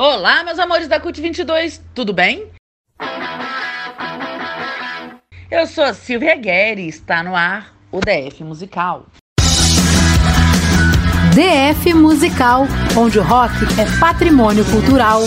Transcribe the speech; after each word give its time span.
Olá, 0.00 0.44
meus 0.44 0.60
amores 0.60 0.86
da 0.86 1.00
CUT 1.00 1.20
22, 1.20 1.82
tudo 1.92 2.12
bem? 2.12 2.52
Eu 5.50 5.66
sou 5.66 5.82
a 5.82 5.92
Silvia 5.92 6.36
Guerri, 6.36 6.86
está 6.86 7.20
no 7.20 7.34
ar 7.34 7.74
o 7.90 7.98
DF 7.98 8.44
Musical. 8.44 9.06
DF 11.34 11.94
Musical, 11.94 12.68
onde 12.96 13.18
o 13.18 13.22
rock 13.24 13.52
é 13.76 13.98
patrimônio 13.98 14.64
cultural. 14.66 15.22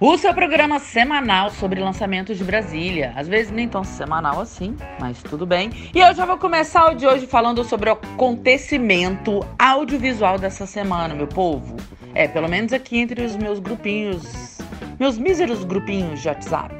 O 0.00 0.16
seu 0.16 0.32
programa 0.32 0.78
semanal 0.78 1.50
sobre 1.50 1.80
lançamentos 1.80 2.38
de 2.38 2.44
Brasília. 2.44 3.12
Às 3.16 3.26
vezes 3.26 3.50
nem 3.50 3.66
tão 3.66 3.82
semanal 3.82 4.40
assim, 4.40 4.76
mas 5.00 5.20
tudo 5.24 5.44
bem. 5.44 5.70
E 5.92 5.98
eu 5.98 6.14
já 6.14 6.24
vou 6.24 6.38
começar 6.38 6.92
o 6.92 6.94
de 6.94 7.04
hoje 7.04 7.26
falando 7.26 7.64
sobre 7.64 7.90
o 7.90 7.94
acontecimento 7.94 9.44
audiovisual 9.58 10.38
dessa 10.38 10.66
semana, 10.66 11.16
meu 11.16 11.26
povo. 11.26 11.76
É, 12.14 12.28
pelo 12.28 12.48
menos 12.48 12.72
aqui 12.72 12.96
entre 12.96 13.24
os 13.24 13.34
meus 13.34 13.58
grupinhos, 13.58 14.58
meus 15.00 15.18
míseros 15.18 15.64
grupinhos 15.64 16.22
de 16.22 16.28
WhatsApp. 16.28 16.76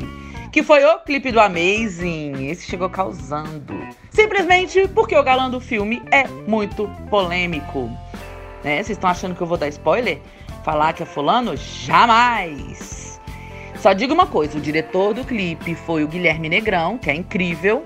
Que 0.52 0.62
foi 0.62 0.84
o 0.84 1.00
clipe 1.00 1.32
do 1.32 1.40
Amazing. 1.40 2.46
Esse 2.46 2.70
chegou 2.70 2.88
causando. 2.88 3.74
Simplesmente 4.10 4.86
porque 4.94 5.16
o 5.16 5.24
galã 5.24 5.50
do 5.50 5.58
filme 5.58 6.00
é 6.12 6.28
muito 6.46 6.88
polêmico. 7.10 7.90
Né? 8.62 8.76
Vocês 8.76 8.90
estão 8.90 9.10
achando 9.10 9.34
que 9.34 9.40
eu 9.40 9.46
vou 9.46 9.58
dar 9.58 9.66
spoiler? 9.66 10.20
Falar 10.62 10.92
que 10.92 11.02
é 11.02 11.06
fulano? 11.06 11.56
Jamais! 11.56 13.07
Só 13.80 13.92
digo 13.92 14.12
uma 14.12 14.26
coisa: 14.26 14.58
o 14.58 14.60
diretor 14.60 15.14
do 15.14 15.24
clipe 15.24 15.74
foi 15.74 16.02
o 16.02 16.08
Guilherme 16.08 16.48
Negrão, 16.48 16.98
que 16.98 17.10
é 17.10 17.14
incrível, 17.14 17.84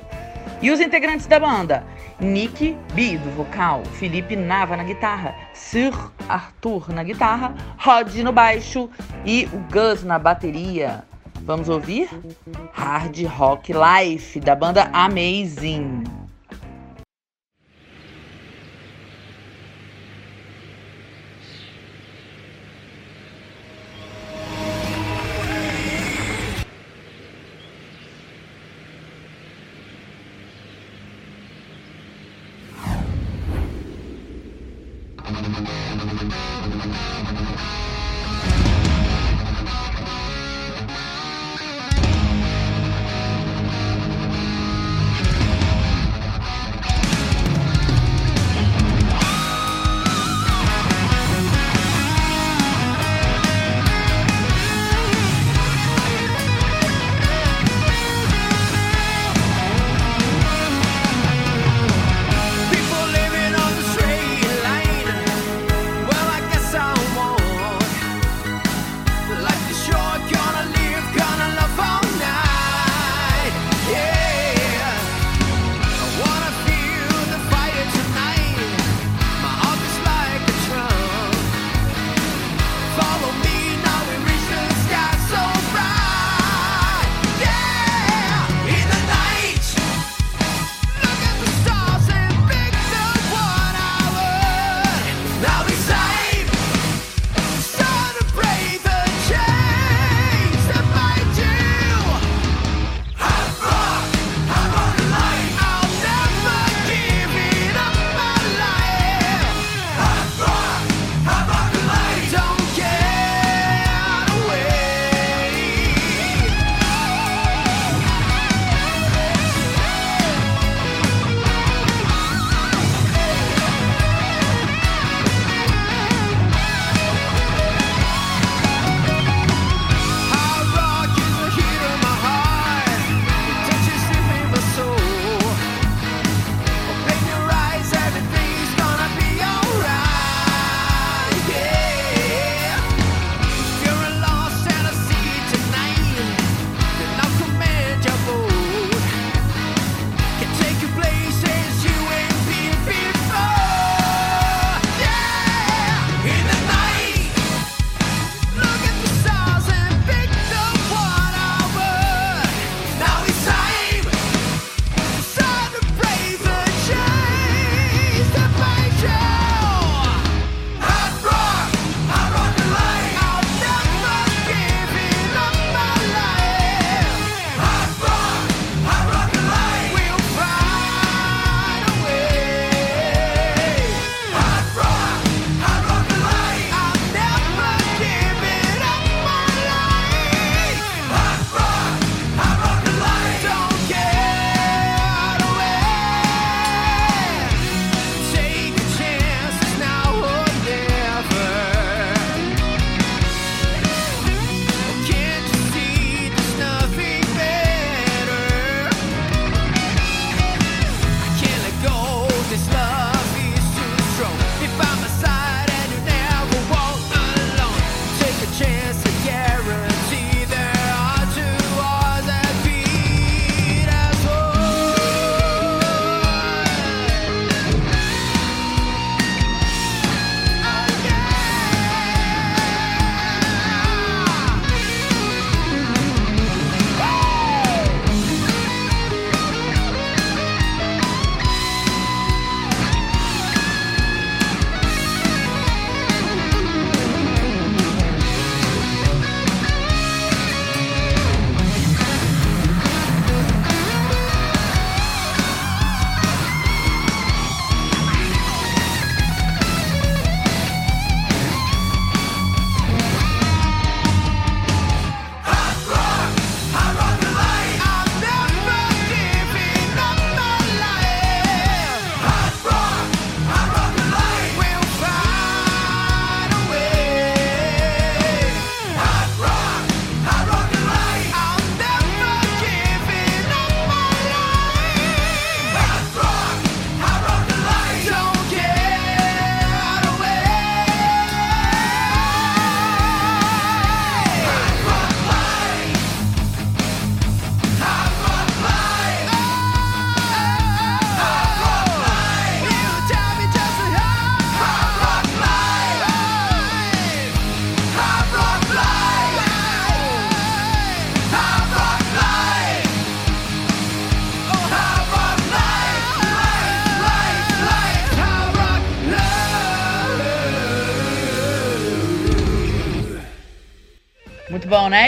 e 0.61 0.71
os 0.71 0.81
integrantes 0.81 1.27
da 1.27 1.39
banda: 1.39 1.85
Nick 2.19 2.77
B 2.95 3.19
do 3.19 3.31
vocal, 3.31 3.83
Felipe 3.99 4.37
Nava 4.37 4.77
na 4.77 4.84
guitarra, 4.84 5.34
Sir 5.53 5.93
Arthur 6.29 6.93
na 6.93 7.03
guitarra, 7.03 7.55
Rod 7.79 8.15
no 8.17 8.33
baixo 8.33 8.89
e 9.25 9.49
o 9.53 9.59
Gus 9.73 10.03
na 10.03 10.19
bateria. 10.19 11.05
Vamos 11.45 11.69
ouvir? 11.69 12.09
Hard 12.73 13.21
Rock 13.25 13.73
Life 13.73 14.39
da 14.39 14.55
banda 14.55 14.89
Amazing. 14.93 16.22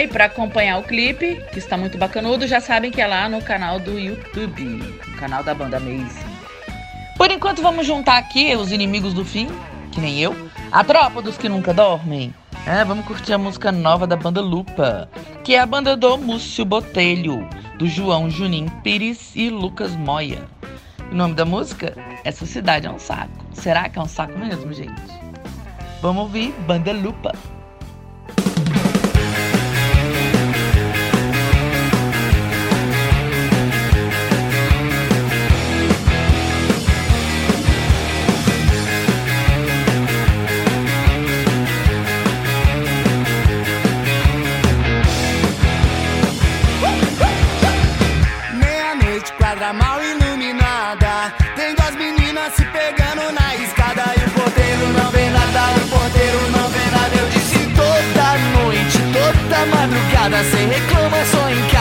E 0.05 0.07
para 0.07 0.27
acompanhar 0.27 0.79
o 0.79 0.83
clipe, 0.83 1.43
que 1.51 1.59
está 1.59 1.79
muito 1.79 1.97
bacanudo, 1.97 2.47
já 2.47 2.61
sabem 2.61 2.91
que 2.91 3.01
é 3.01 3.07
lá 3.07 3.27
no 3.27 3.41
canal 3.41 3.81
do 3.81 3.99
YouTube, 3.99 4.63
o 5.09 5.17
canal 5.17 5.43
da 5.43 5.55
banda 5.55 5.81
Maze. 5.81 6.23
Por 7.17 7.31
enquanto, 7.31 7.63
vamos 7.63 7.87
juntar 7.87 8.19
aqui 8.19 8.55
os 8.55 8.71
inimigos 8.71 9.15
do 9.15 9.25
fim, 9.25 9.49
que 9.91 10.03
nem 10.03 10.21
eu, 10.21 10.37
a 10.71 10.85
tropa 10.85 11.23
dos 11.23 11.39
que 11.39 11.49
nunca 11.49 11.73
dormem. 11.73 12.35
É, 12.67 12.85
vamos 12.85 13.07
curtir 13.07 13.33
a 13.33 13.39
música 13.39 13.73
nova 13.73 14.07
da 14.07 14.15
banda 14.15 14.43
Lupa, 14.43 15.09
que 15.43 15.55
é 15.55 15.61
a 15.61 15.65
banda 15.65 15.97
do 15.97 16.19
Múcio 16.19 16.67
Botelho, 16.67 17.49
do 17.79 17.87
João 17.87 18.29
Junim 18.29 18.69
Pires 18.83 19.35
e 19.35 19.49
Lucas 19.49 19.97
Moya. 19.97 20.45
O 21.11 21.15
nome 21.15 21.33
da 21.33 21.47
música? 21.47 21.97
Essa 22.25 22.45
cidade 22.45 22.87
é 22.87 22.91
um 22.91 22.99
saco. 22.99 23.43
Será 23.55 23.89
que 23.89 23.99
é 23.99 24.03
um 24.03 24.09
saco 24.09 24.39
mesmo, 24.39 24.71
gente? 24.71 25.01
Vamos 26.03 26.25
ouvir 26.25 26.53
Banda 26.67 26.93
Lupa. 26.93 27.33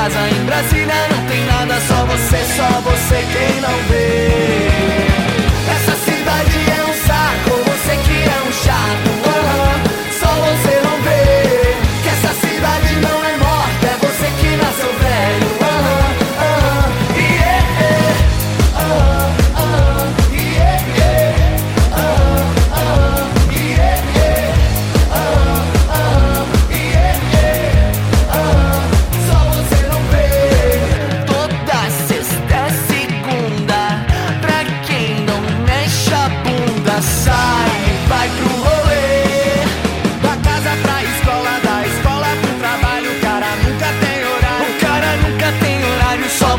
casa 0.04 0.30
em 0.30 0.46
Brasília 0.46 1.08
não 1.12 1.26
tem 1.28 1.46
nada, 1.46 1.80
só 1.80 2.06
você, 2.06 2.38
só 2.58 2.82
você 2.82 3.26
quem 3.32 3.62
não 3.62 3.78
vê. 3.90 4.73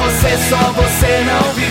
você, 0.04 0.36
só 0.48 0.72
você 0.72 1.24
não 1.24 1.52
viu. 1.54 1.63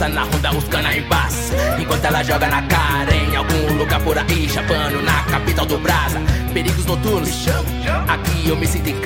passa 0.00 0.08
na 0.08 0.22
ronda 0.22 0.56
os 0.56 0.64
cana 0.64 0.96
em 0.96 1.04
Enquanto 1.78 2.04
ela 2.06 2.22
joga 2.22 2.48
na 2.48 2.62
cara 2.62 3.14
em 3.14 3.36
algum 3.36 3.76
lugar 3.76 4.00
por 4.00 4.16
aí 4.16 4.48
Chapando 4.48 5.02
na 5.02 5.22
capital 5.24 5.66
do 5.66 5.78
Brasa. 5.78 6.20
Perigos 6.54 6.86
noturnos, 6.86 7.46
aqui 8.08 8.48
eu 8.48 8.56
me 8.56 8.66
sinto 8.66 8.88
em 8.88 8.99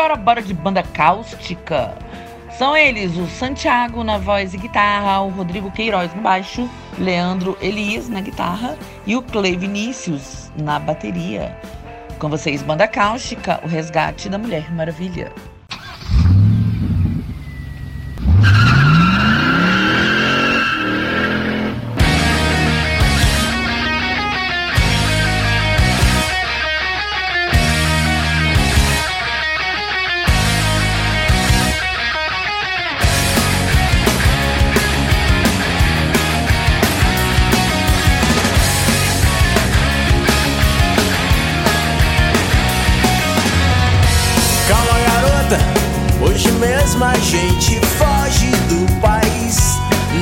agora 0.00 0.16
bora 0.16 0.42
de 0.42 0.54
banda 0.54 0.82
cáustica. 0.82 1.94
São 2.56 2.74
eles 2.74 3.18
o 3.18 3.26
Santiago 3.26 4.02
na 4.02 4.16
voz 4.16 4.54
e 4.54 4.56
guitarra, 4.56 5.20
o 5.20 5.28
Rodrigo 5.28 5.70
Queiroz 5.70 6.14
no 6.14 6.22
baixo, 6.22 6.68
Leandro 6.98 7.56
Elias 7.60 8.08
na 8.08 8.22
guitarra 8.22 8.78
e 9.06 9.14
o 9.14 9.20
Clay 9.20 9.58
Vinícius 9.58 10.50
na 10.56 10.78
bateria. 10.78 11.54
Com 12.18 12.30
vocês, 12.30 12.62
banda 12.62 12.88
cáustica, 12.88 13.60
o 13.62 13.68
resgate 13.68 14.30
da 14.30 14.38
Mulher 14.38 14.72
Maravilha. 14.72 15.30
mais 47.00 47.24
gente 47.24 47.80
foge 47.96 48.50
do 48.68 49.00
país. 49.00 49.56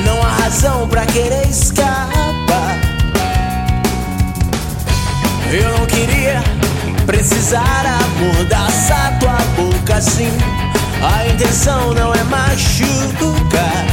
Não 0.05 0.23
há 0.23 0.29
razão 0.43 0.87
para 0.87 1.05
querer 1.07 1.45
escapar. 1.45 2.79
Eu 5.51 5.77
não 5.77 5.85
queria 5.85 6.41
precisar 7.05 7.83
amordaçar 7.85 9.19
tua 9.19 9.37
boca 9.57 9.95
assim. 9.95 10.31
A 11.03 11.27
intenção 11.27 11.93
não 11.93 12.13
é 12.13 12.23
machucar. 12.23 13.85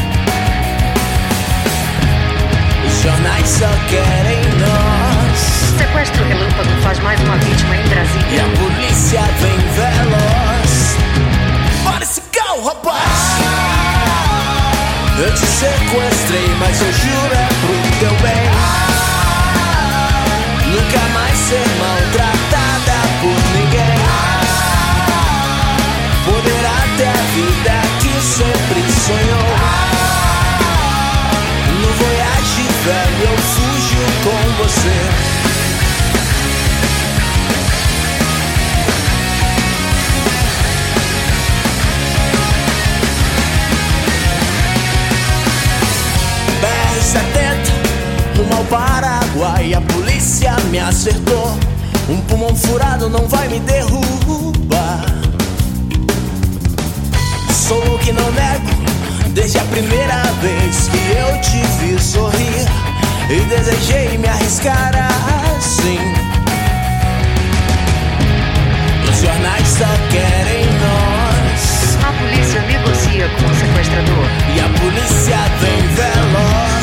Os 2.87 3.03
jornais 3.03 3.49
só 3.49 3.69
querem 3.91 4.43
nós. 4.61 5.75
O 5.75 5.79
sequestro 5.79 6.23
é 6.23 6.29
relâmpago 6.29 6.83
faz 6.85 7.01
mais 7.01 7.21
uma 7.23 7.37
vítima 7.39 7.77
em 7.79 7.89
Brasília. 7.89 8.29
E 8.31 8.41
a 8.41 8.49
polícia 8.57 9.23
vem 9.41 9.59
veloz 9.75 10.46
meu 12.57 12.63
rapaz. 12.63 13.03
Eu 15.19 15.35
te 15.35 15.47
sequestrei, 15.47 16.49
mas 16.59 16.81
eu 16.81 16.93
juro 16.93 17.35
é 17.35 17.49
pro 17.61 17.99
teu 17.99 18.15
bem. 18.23 18.51
Nunca 20.73 21.01
mais 21.15 21.39
ser 21.39 21.67
maltratada 21.79 22.99
por 23.21 23.39
ninguém. 23.59 23.99
Poderá 26.25 26.79
ter 26.97 27.09
a 27.09 27.23
vida 27.35 27.77
que 28.01 28.21
sempre 28.23 28.83
sonhou. 29.07 29.57
No 31.81 31.89
voyage 31.93 32.69
velho 32.85 33.23
eu 33.23 33.39
fujo 33.39 34.03
com 34.25 34.65
você. 34.65 35.26
Rumo 48.37 48.55
ao 48.55 48.65
Paraguai. 48.65 49.75
A 49.75 49.81
polícia 49.81 50.55
me 50.71 50.79
acertou. 50.79 51.57
Um 52.09 52.21
pulmão 52.23 52.55
furado 52.55 53.09
não 53.09 53.27
vai 53.27 53.49
me 53.49 53.59
derrubar. 53.61 55.05
Sou 57.53 57.83
o 57.95 57.99
que 57.99 58.13
não 58.13 58.31
nego, 58.31 59.31
desde 59.31 59.59
a 59.59 59.65
primeira 59.65 60.23
vez 60.41 60.89
que 60.89 60.99
eu 61.19 61.41
te 61.41 61.67
vi 61.79 62.01
sorrir. 62.01 62.67
E 63.29 63.41
desejei 63.47 64.19
me 64.19 64.29
arriscar 64.29 64.93
assim. 65.57 65.99
Os 69.11 69.21
jornais 69.21 69.67
só 69.67 69.85
querem 70.11 70.65
nós. 70.79 71.97
A 72.05 72.13
polícia 72.13 72.61
negocia 72.61 73.29
com 73.31 73.51
o 73.51 73.55
sequestrador. 73.57 74.27
E 74.55 74.61
a 74.61 74.69
polícia 74.79 75.39
vem 75.61 75.89
veloz. 75.95 76.76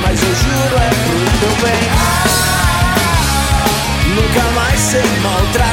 Mas 0.00 0.22
eu 0.22 0.34
juro 0.36 0.76
é 0.78 0.90
pro 0.90 1.18
teu 1.40 1.54
bem. 1.62 1.82
Nunca 4.14 4.42
mais 4.54 4.78
ser 4.78 5.04
maltratada 5.20 5.63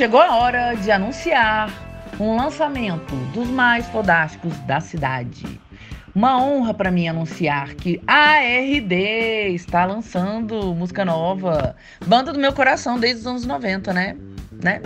Chegou 0.00 0.18
a 0.18 0.34
hora 0.36 0.72
de 0.72 0.90
anunciar 0.90 1.70
um 2.18 2.34
lançamento 2.34 3.14
dos 3.34 3.46
mais 3.48 3.86
fodásticos 3.88 4.58
da 4.60 4.80
cidade. 4.80 5.60
Uma 6.14 6.42
honra 6.42 6.72
para 6.72 6.90
mim 6.90 7.06
anunciar 7.06 7.74
que 7.74 8.00
a 8.06 8.36
RD 8.38 9.52
está 9.52 9.84
lançando 9.84 10.74
música 10.74 11.04
nova. 11.04 11.76
Banda 12.06 12.32
do 12.32 12.38
meu 12.38 12.54
coração 12.54 12.98
desde 12.98 13.20
os 13.20 13.26
anos 13.26 13.44
90, 13.44 13.92
né? 13.92 14.16
Né? 14.50 14.80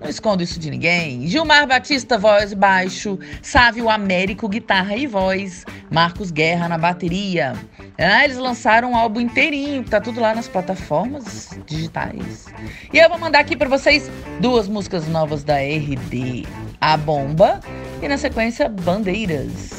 Não 0.00 0.08
escondo 0.08 0.42
isso 0.42 0.60
de 0.60 0.70
ninguém. 0.70 1.26
Gilmar 1.26 1.66
Batista, 1.66 2.16
voz 2.16 2.54
baixo. 2.54 3.18
Sávio 3.42 3.90
Américo, 3.90 4.48
guitarra 4.48 4.96
e 4.96 5.06
voz. 5.06 5.64
Marcos 5.90 6.30
Guerra 6.30 6.68
na 6.68 6.78
bateria. 6.78 7.54
Ah, 7.98 8.24
eles 8.24 8.36
lançaram 8.36 8.92
um 8.92 8.96
álbum 8.96 9.20
inteirinho, 9.20 9.82
tá 9.82 10.00
tudo 10.00 10.20
lá 10.20 10.34
nas 10.34 10.46
plataformas 10.46 11.50
digitais. 11.66 12.46
E 12.92 12.98
eu 12.98 13.08
vou 13.08 13.18
mandar 13.18 13.40
aqui 13.40 13.56
para 13.56 13.68
vocês 13.68 14.08
duas 14.40 14.68
músicas 14.68 15.08
novas 15.08 15.42
da 15.42 15.56
RD: 15.56 16.46
A 16.80 16.96
Bomba 16.96 17.60
e 18.00 18.06
na 18.06 18.16
sequência 18.16 18.68
Bandeiras. 18.68 19.77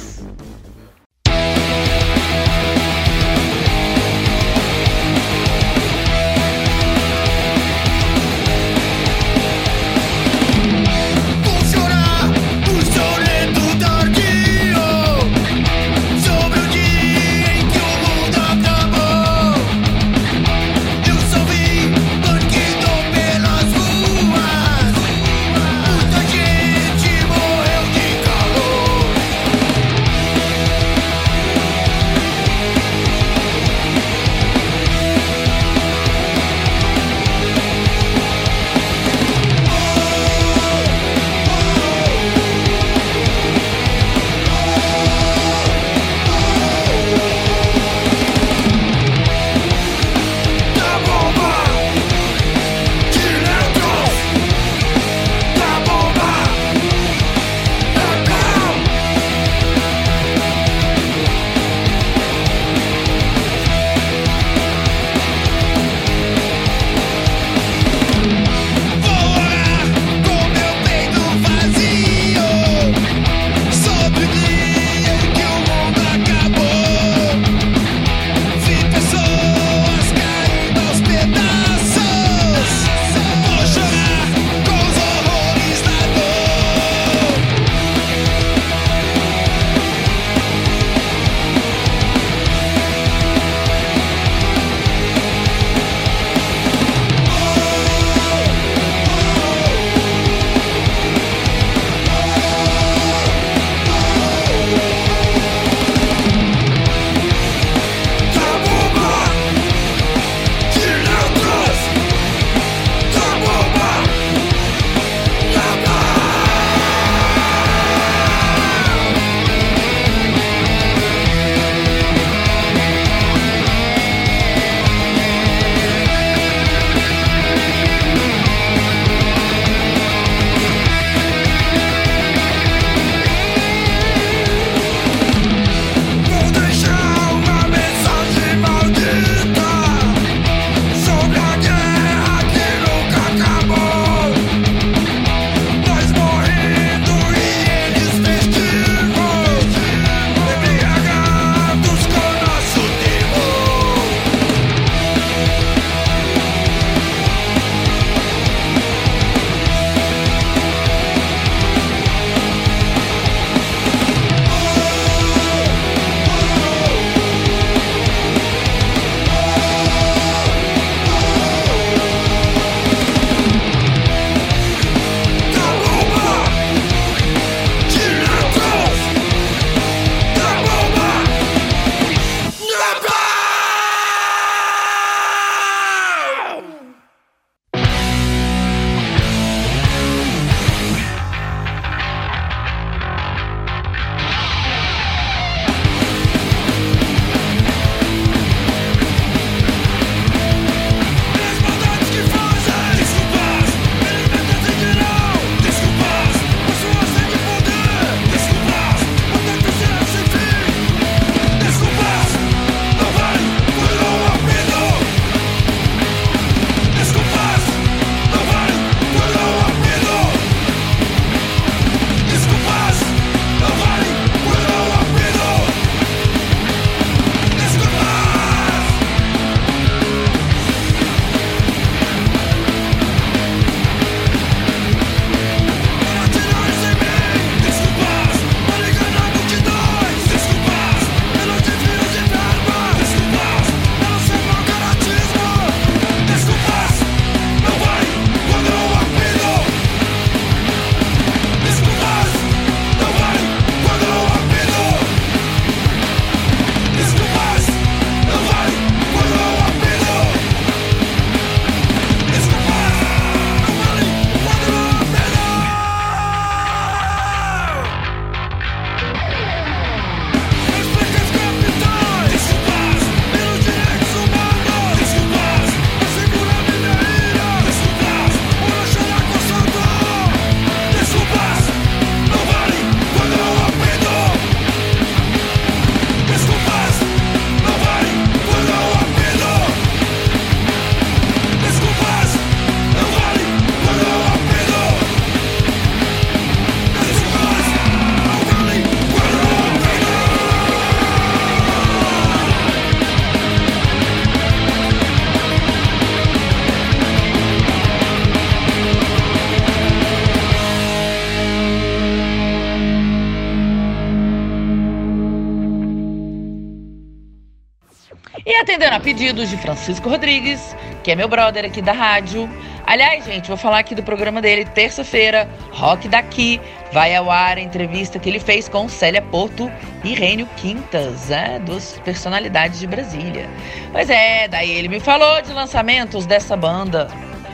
Atendendo 318.90 318.96
a 318.96 319.00
pedidos 319.00 319.50
de 319.50 319.58
Francisco 319.58 320.10
Rodrigues, 320.10 320.76
que 321.04 321.12
é 321.12 321.16
meu 321.16 321.28
brother 321.28 321.66
aqui 321.66 321.82
da 321.82 321.92
rádio. 321.92 322.50
Aliás, 322.86 323.24
gente, 323.26 323.48
vou 323.48 323.58
falar 323.58 323.80
aqui 323.80 323.94
do 323.94 324.02
programa 324.02 324.42
dele 324.42 324.66
terça-feira, 324.66 325.48
Rock 325.72 326.08
Daqui. 326.08 326.60
Vai 326.92 327.16
ao 327.16 327.30
ar 327.30 327.58
a 327.58 327.62
entrevista 327.62 328.18
que 328.18 328.28
ele 328.28 328.40
fez 328.40 328.68
com 328.68 328.90
Célia 328.90 329.22
Porto 329.22 329.72
e 330.04 330.16
Rênio 330.16 330.48
Quintas, 330.58 331.30
é, 331.30 331.60
dos 331.60 332.00
personalidades 332.04 332.80
de 332.80 332.88
Brasília. 332.88 333.48
Pois 333.92 334.10
é, 334.10 334.48
daí 334.48 334.72
ele 334.72 334.88
me 334.88 335.00
falou 335.00 335.42
de 335.42 335.54
lançamentos 335.54 336.26
dessa 336.26 336.58
banda. 336.58 337.08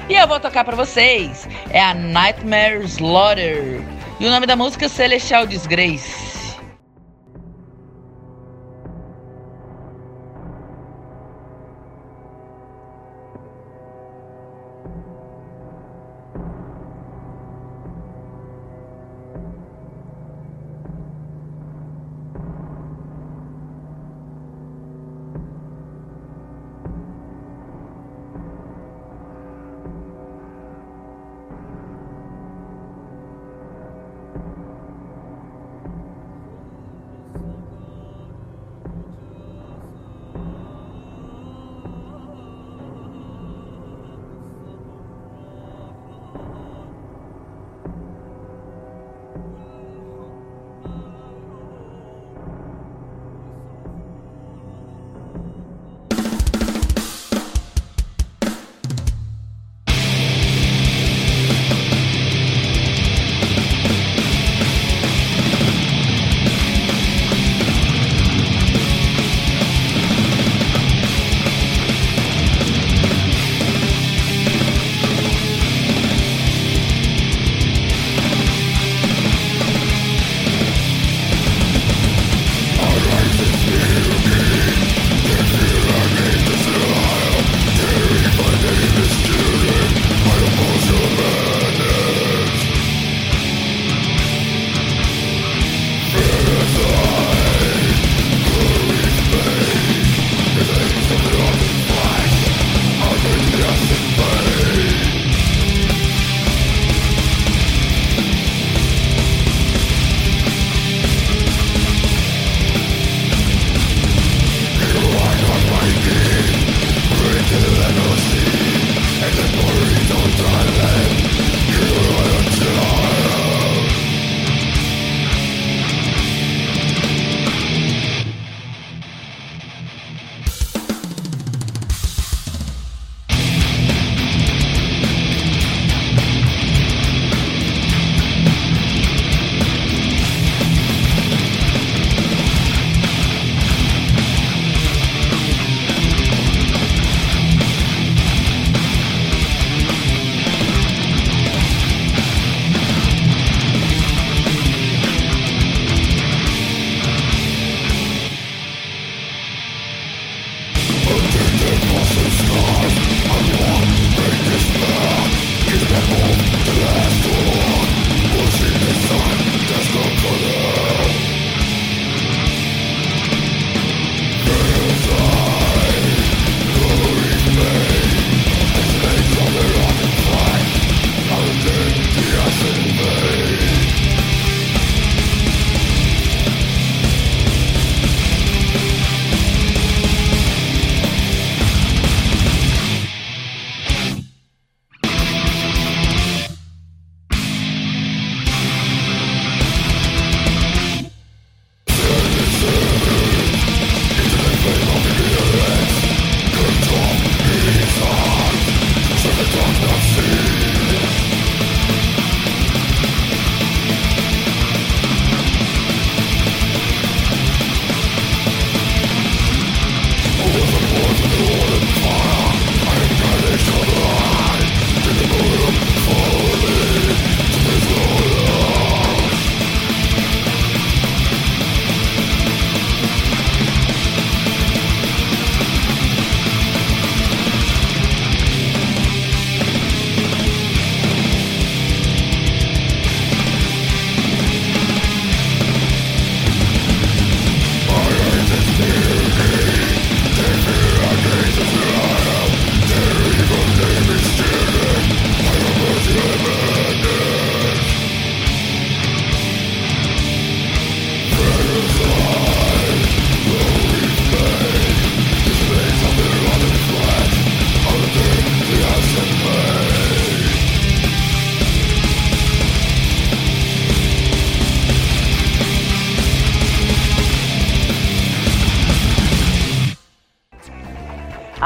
E 0.07 0.13
eu 0.13 0.27
vou 0.27 0.39
tocar 0.39 0.63
para 0.63 0.75
vocês. 0.75 1.47
É 1.69 1.81
a 1.81 1.93
Nightmare 1.93 2.83
Slaughter. 2.85 3.81
E 4.19 4.25
o 4.25 4.29
nome 4.29 4.45
da 4.45 4.55
música 4.55 4.85
é 4.85 4.89
Celestial 4.89 5.45
Disgrace. 5.45 6.24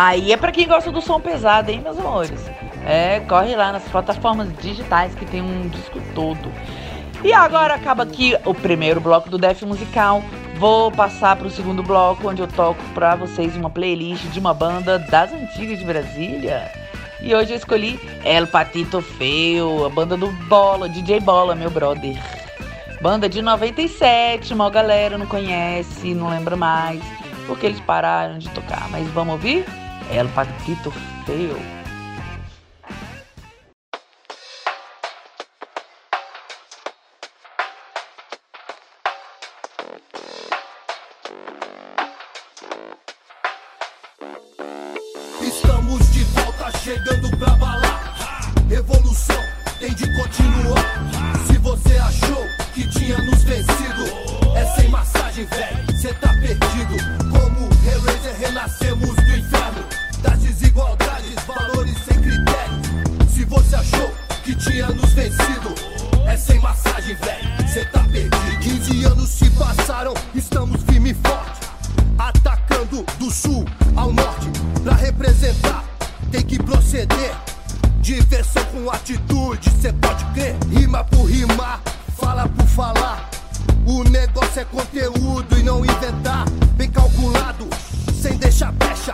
Aí 0.10 0.32
é 0.32 0.38
para 0.38 0.52
quem 0.52 0.68
gosta 0.68 0.92
do 0.92 1.04
som 1.04 1.20
pesado, 1.20 1.70
hein, 1.70 1.82
meus 1.82 2.00
amores? 2.00 2.44
É, 2.84 3.20
corre 3.30 3.56
lá 3.56 3.72
nas 3.72 3.84
plataformas 3.84 4.52
digitais 4.58 5.14
que 5.14 5.24
tem 5.24 5.40
um 5.40 5.68
disco 5.68 6.02
todo. 6.16 6.52
E 7.24 7.32
agora 7.32 7.76
acaba 7.76 8.02
aqui 8.02 8.36
o 8.44 8.56
primeiro 8.56 9.00
bloco 9.00 9.30
do 9.30 9.38
Def 9.38 9.62
Musical. 9.62 10.24
Vou 10.56 10.92
passar 10.92 11.36
para 11.36 11.46
o 11.46 11.52
segundo 11.52 11.84
bloco, 11.84 12.28
onde 12.28 12.42
eu 12.42 12.48
toco 12.48 12.82
para 12.96 13.16
vocês 13.16 13.56
uma 13.56 13.70
playlist 13.70 14.24
de 14.32 14.40
uma 14.40 14.52
banda 14.52 14.98
das 14.98 15.32
antigas 15.32 15.78
de 15.78 15.86
Brasília. 15.86 16.72
E 17.22 17.36
hoje 17.36 17.52
eu 17.52 17.58
escolhi 17.58 18.00
El 18.26 18.48
Patito 18.48 19.02
Feio, 19.02 19.86
a 19.86 19.90
banda 19.90 20.18
do 20.18 20.32
Bola, 20.48 20.90
DJ 20.90 21.20
Bola, 21.20 21.54
meu 21.54 21.70
brother. 21.70 22.18
Banda 23.00 23.30
de 23.30 23.44
97, 23.44 24.56
uma 24.56 24.72
galera 24.72 25.20
não 25.20 25.28
conhece, 25.28 26.16
não 26.16 26.32
lembra 26.32 26.56
mais, 26.56 27.00
porque 27.46 27.68
eles 27.68 27.80
pararam 27.82 28.40
de 28.40 28.50
tocar. 28.50 28.90
Mas 28.90 29.08
vamos 29.10 29.34
ouvir? 29.34 29.64
El 30.10 30.28
Patito 30.30 30.92
Feio. 31.26 31.79
que 64.50 64.56
tinha 64.56 64.88
nos 64.88 65.12
vencido. 65.14 65.76
É 66.26 66.36
sem 66.36 66.60
massagem, 66.60 67.16
velho, 67.16 67.70
cê 67.72 67.86
tá 67.86 68.00
perdido. 68.00 68.60
15 68.60 69.04
anos 69.06 69.30
se 69.30 69.50
passaram, 69.52 70.14
estamos 70.34 70.82
firme 70.84 71.12
e 71.12 71.14
forte. 71.14 71.70
Atacando 72.18 73.06
do 73.20 73.30
sul 73.30 73.66
ao 73.96 74.12
norte, 74.12 74.50
pra 74.84 74.96
representar, 74.96 75.84
tem 76.32 76.42
que 76.42 76.58
proceder. 76.58 77.36
Diversão 78.02 78.64
com 78.66 78.90
atitude, 78.90 79.70
cê 79.82 79.94
pode 79.94 80.26
crer. 80.34 80.56
Rima 80.72 81.04
por 81.04 81.26
rimar, 81.26 81.80
fala 82.18 82.48
por 82.48 82.66
falar. 82.66 83.30
O 83.86 84.04
negócio 84.04 84.62
é 84.62 84.66
conteúdo 84.66 85.60
e 85.60 85.64
não 85.64 85.86
inventar. 85.86 86.50
Bem 86.76 86.90
calculado, 86.90 87.68
sem 88.20 88.36
deixar 88.38 88.72
brecha. 88.72 89.14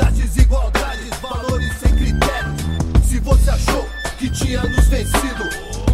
Das 0.00 0.14
desigualdades, 0.14 1.10
valores 1.20 1.74
sem 1.78 1.94
critério. 1.94 2.54
Se 3.06 3.20
você 3.20 3.50
achou 3.50 3.86
que 4.18 4.30
tinha 4.30 4.62
nos 4.62 4.88
vencido, 4.88 5.44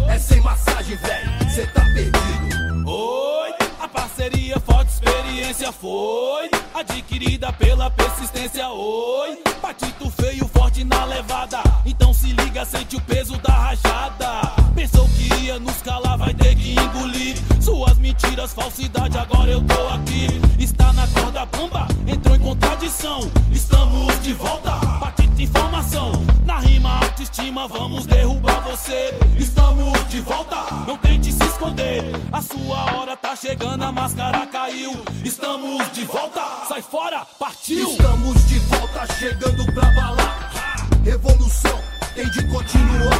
é 0.07 0.17
sem 0.17 0.39
massagem, 0.39 0.95
velho. 0.95 1.51
Cê 1.53 1.67
tá 1.67 1.81
perdido. 1.93 2.89
Oi, 2.89 3.66
a 3.79 3.87
parceria, 3.87 4.59
forte 4.59 4.91
experiência 4.91 5.71
foi 5.71 6.49
adquirida 6.73 7.51
pela 7.53 7.89
persistência. 7.89 8.67
Oi, 8.69 9.37
patito 9.61 10.09
feio, 10.09 10.47
forte 10.47 10.83
na 10.83 11.05
levada. 11.05 11.59
Então 11.85 12.13
se 12.13 12.27
liga, 12.27 12.65
sente 12.65 12.95
o 12.95 13.01
peso 13.01 13.37
da 13.37 13.53
rajada. 13.53 14.41
Pensou 14.75 15.07
que 15.09 15.33
ia 15.43 15.59
nos 15.59 15.81
calar, 15.81 16.17
vai 16.17 16.33
ter 16.33 16.55
que 16.55 16.71
engolir. 16.71 17.35
Suas 17.61 17.97
mentiras, 17.97 18.53
falsidade, 18.53 19.17
agora 19.17 19.51
eu 19.51 19.61
tô 19.61 19.87
aqui. 19.89 20.27
Está 20.59 20.93
na 20.93 21.07
corda 21.07 21.45
bamba, 21.45 21.87
entrou 22.07 22.35
em 22.35 22.39
contradição. 22.39 23.19
Estamos 23.51 24.19
de 24.21 24.33
volta, 24.33 24.71
patito 24.99 25.41
informação. 25.41 26.11
Na 26.45 26.59
rima, 26.59 26.99
autoestima, 26.99 27.67
vamos 27.67 28.05
derrubar 28.05 28.61
você. 28.61 29.13
Estamos 29.37 30.07
de 30.09 30.21
volta, 30.21 30.63
não 30.87 30.97
tente 30.97 31.31
se 31.31 31.43
esconder. 31.43 32.03
A 32.31 32.41
sua 32.41 32.95
hora 32.95 33.17
tá 33.17 33.35
chegando, 33.35 33.66
a 33.69 33.91
máscara 33.91 34.47
caiu. 34.47 34.93
Estamos 35.23 35.91
de 35.91 36.05
volta, 36.05 36.41
sai 36.67 36.81
fora, 36.81 37.25
partiu. 37.37 37.89
Estamos 37.89 38.47
de 38.47 38.59
volta, 38.59 39.13
chegando 39.15 39.65
pra 39.73 39.91
balar. 39.91 40.87
Revolução 41.03 41.79
tem 42.15 42.29
de 42.31 42.47
continuar. 42.47 43.19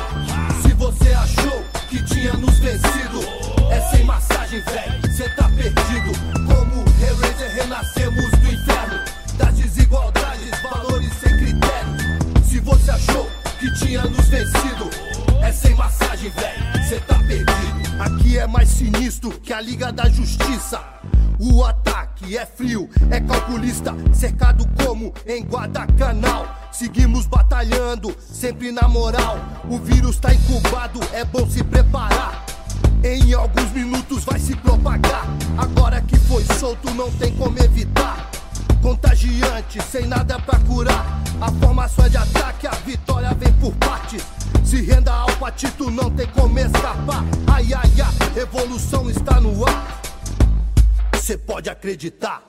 Se 0.62 0.74
você 0.74 1.14
achou 1.14 1.64
que 1.90 2.02
tinha 2.04 2.34
nos 2.34 2.58
vencido, 2.60 3.20
é 3.70 3.82
sem 3.92 4.04
massagem, 4.06 4.62
velho. 4.62 5.16
Cê 5.16 5.30
tá 5.30 5.50
perdido. 5.50 6.12
Como 6.34 6.86
Hellraiser, 7.06 7.54
renascemos 7.56 8.32
do 8.32 8.54
inferno. 8.54 9.04
Das 9.38 9.54
desigualdades, 9.54 10.62
valores 10.62 11.14
sem 11.20 11.38
critério. 11.38 12.44
Se 12.50 12.60
você 12.60 12.92
achou 12.92 13.30
que 13.60 13.72
tinha 13.74 14.04
nos 14.04 14.28
vencido, 14.28 14.90
é 15.42 15.52
sem 15.52 15.76
massagem, 15.76 16.30
velho. 16.32 16.88
Cê 16.88 17.00
tá 17.02 17.16
perdido. 17.16 17.77
Aqui 18.00 18.38
é 18.38 18.46
mais 18.46 18.70
sinistro 18.70 19.32
que 19.32 19.52
a 19.52 19.60
Liga 19.60 19.92
da 19.92 20.08
Justiça. 20.08 20.80
O 21.40 21.64
ataque 21.64 22.38
é 22.38 22.46
frio, 22.46 22.88
é 23.10 23.20
calculista, 23.20 23.96
cercado 24.14 24.68
como 24.84 25.12
em 25.26 25.44
Guadalcanal. 25.44 26.70
Seguimos 26.72 27.26
batalhando, 27.26 28.16
sempre 28.20 28.72
na 28.72 28.88
moral. 28.88 29.40
O 29.68 29.80
vírus 29.80 30.18
tá 30.20 30.32
incubado, 30.32 31.00
é 31.12 31.26
bom 31.26 31.50
se 31.50 31.64
preparar. 31.64 32.46
Em 33.04 33.34
alguns 33.34 33.72
minutos 33.72 34.24
vai 34.24 34.40
se 34.40 34.56
propagar. 34.56 35.26
Agora 35.58 36.00
que 36.02 36.18
foi 36.20 36.44
solto, 36.60 36.94
não 36.94 37.12
tem 37.12 37.36
como 37.36 37.58
evitar. 37.58 38.30
Contagiante, 38.82 39.82
sem 39.84 40.08
nada 40.08 40.40
pra 40.40 40.60
curar. 40.60 41.22
A 41.42 41.52
formação 41.52 42.06
é 42.06 42.10
de 42.10 42.18
ataque, 42.18 42.68
a 42.68 42.72
vitória 42.72 43.34
vem 43.34 43.52
por 43.54 43.74
partes. 43.76 44.24
Se 44.64 44.82
renda 44.82 45.14
ao 45.14 45.32
patito, 45.38 45.90
não 45.92 46.10
tem 46.10 46.28
como 46.28 46.58
escapar. 46.60 47.24
Ai, 47.48 47.74
ai, 47.74 47.92
ai, 48.02 48.34
revolução 48.34 49.10
está 49.10 49.40
no 49.40 49.66
ar 49.66 49.98
cê 51.28 51.38
pode 51.38 51.70
acreditar. 51.70 52.42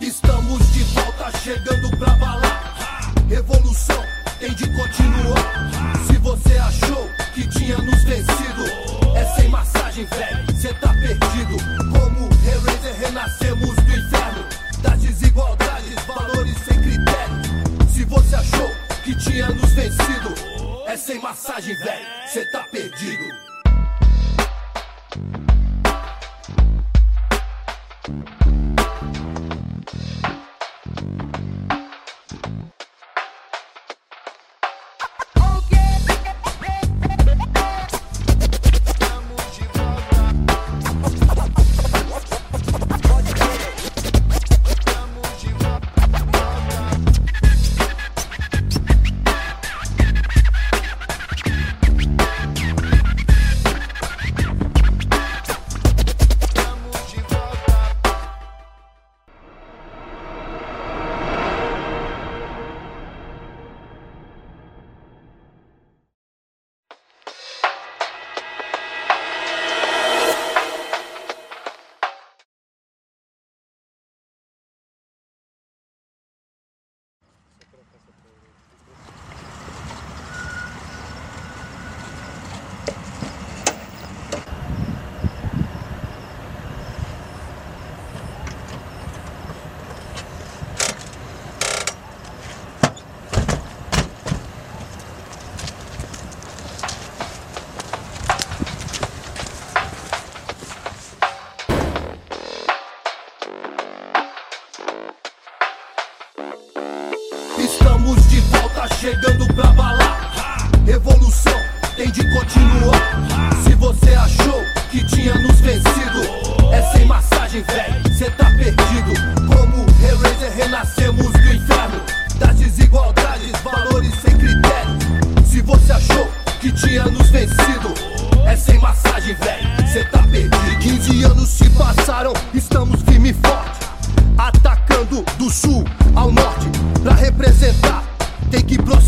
Estamos 0.00 0.58
de 0.72 0.82
volta, 0.92 1.30
chegando 1.38 1.96
pra 1.98 2.16
balar. 2.16 3.14
Revolução 3.28 4.02
tem 4.40 4.52
de 4.54 4.66
continuar. 4.76 5.70
Se 6.04 6.18
você 6.18 6.58
achou 6.58 7.08
que 7.32 7.48
tinha 7.48 7.78
nos 7.78 8.02
vencido, 8.02 8.64
é 9.14 9.24
sem 9.36 9.48
massagem, 9.48 10.04
velho. 10.06 10.60
Cê 10.60 10.74
tá 10.74 10.92
perdido. 10.94 11.58
Como 11.92 12.28
Hellraiser, 12.44 12.98
renascemos 12.98 13.76
do 13.76 13.82
inferno. 13.82 14.17
Desigualdades, 15.18 16.04
valores 16.06 16.56
sem 16.58 16.80
critério. 16.80 17.90
Se 17.92 18.04
você 18.04 18.36
achou 18.36 18.70
que 19.02 19.16
tinha 19.16 19.48
nos 19.48 19.72
vencido, 19.72 20.32
é 20.86 20.96
sem 20.96 21.20
massagem, 21.20 21.74
velho. 21.74 22.06
Cê 22.28 22.44
tá 22.52 22.62
perdido. 22.70 23.24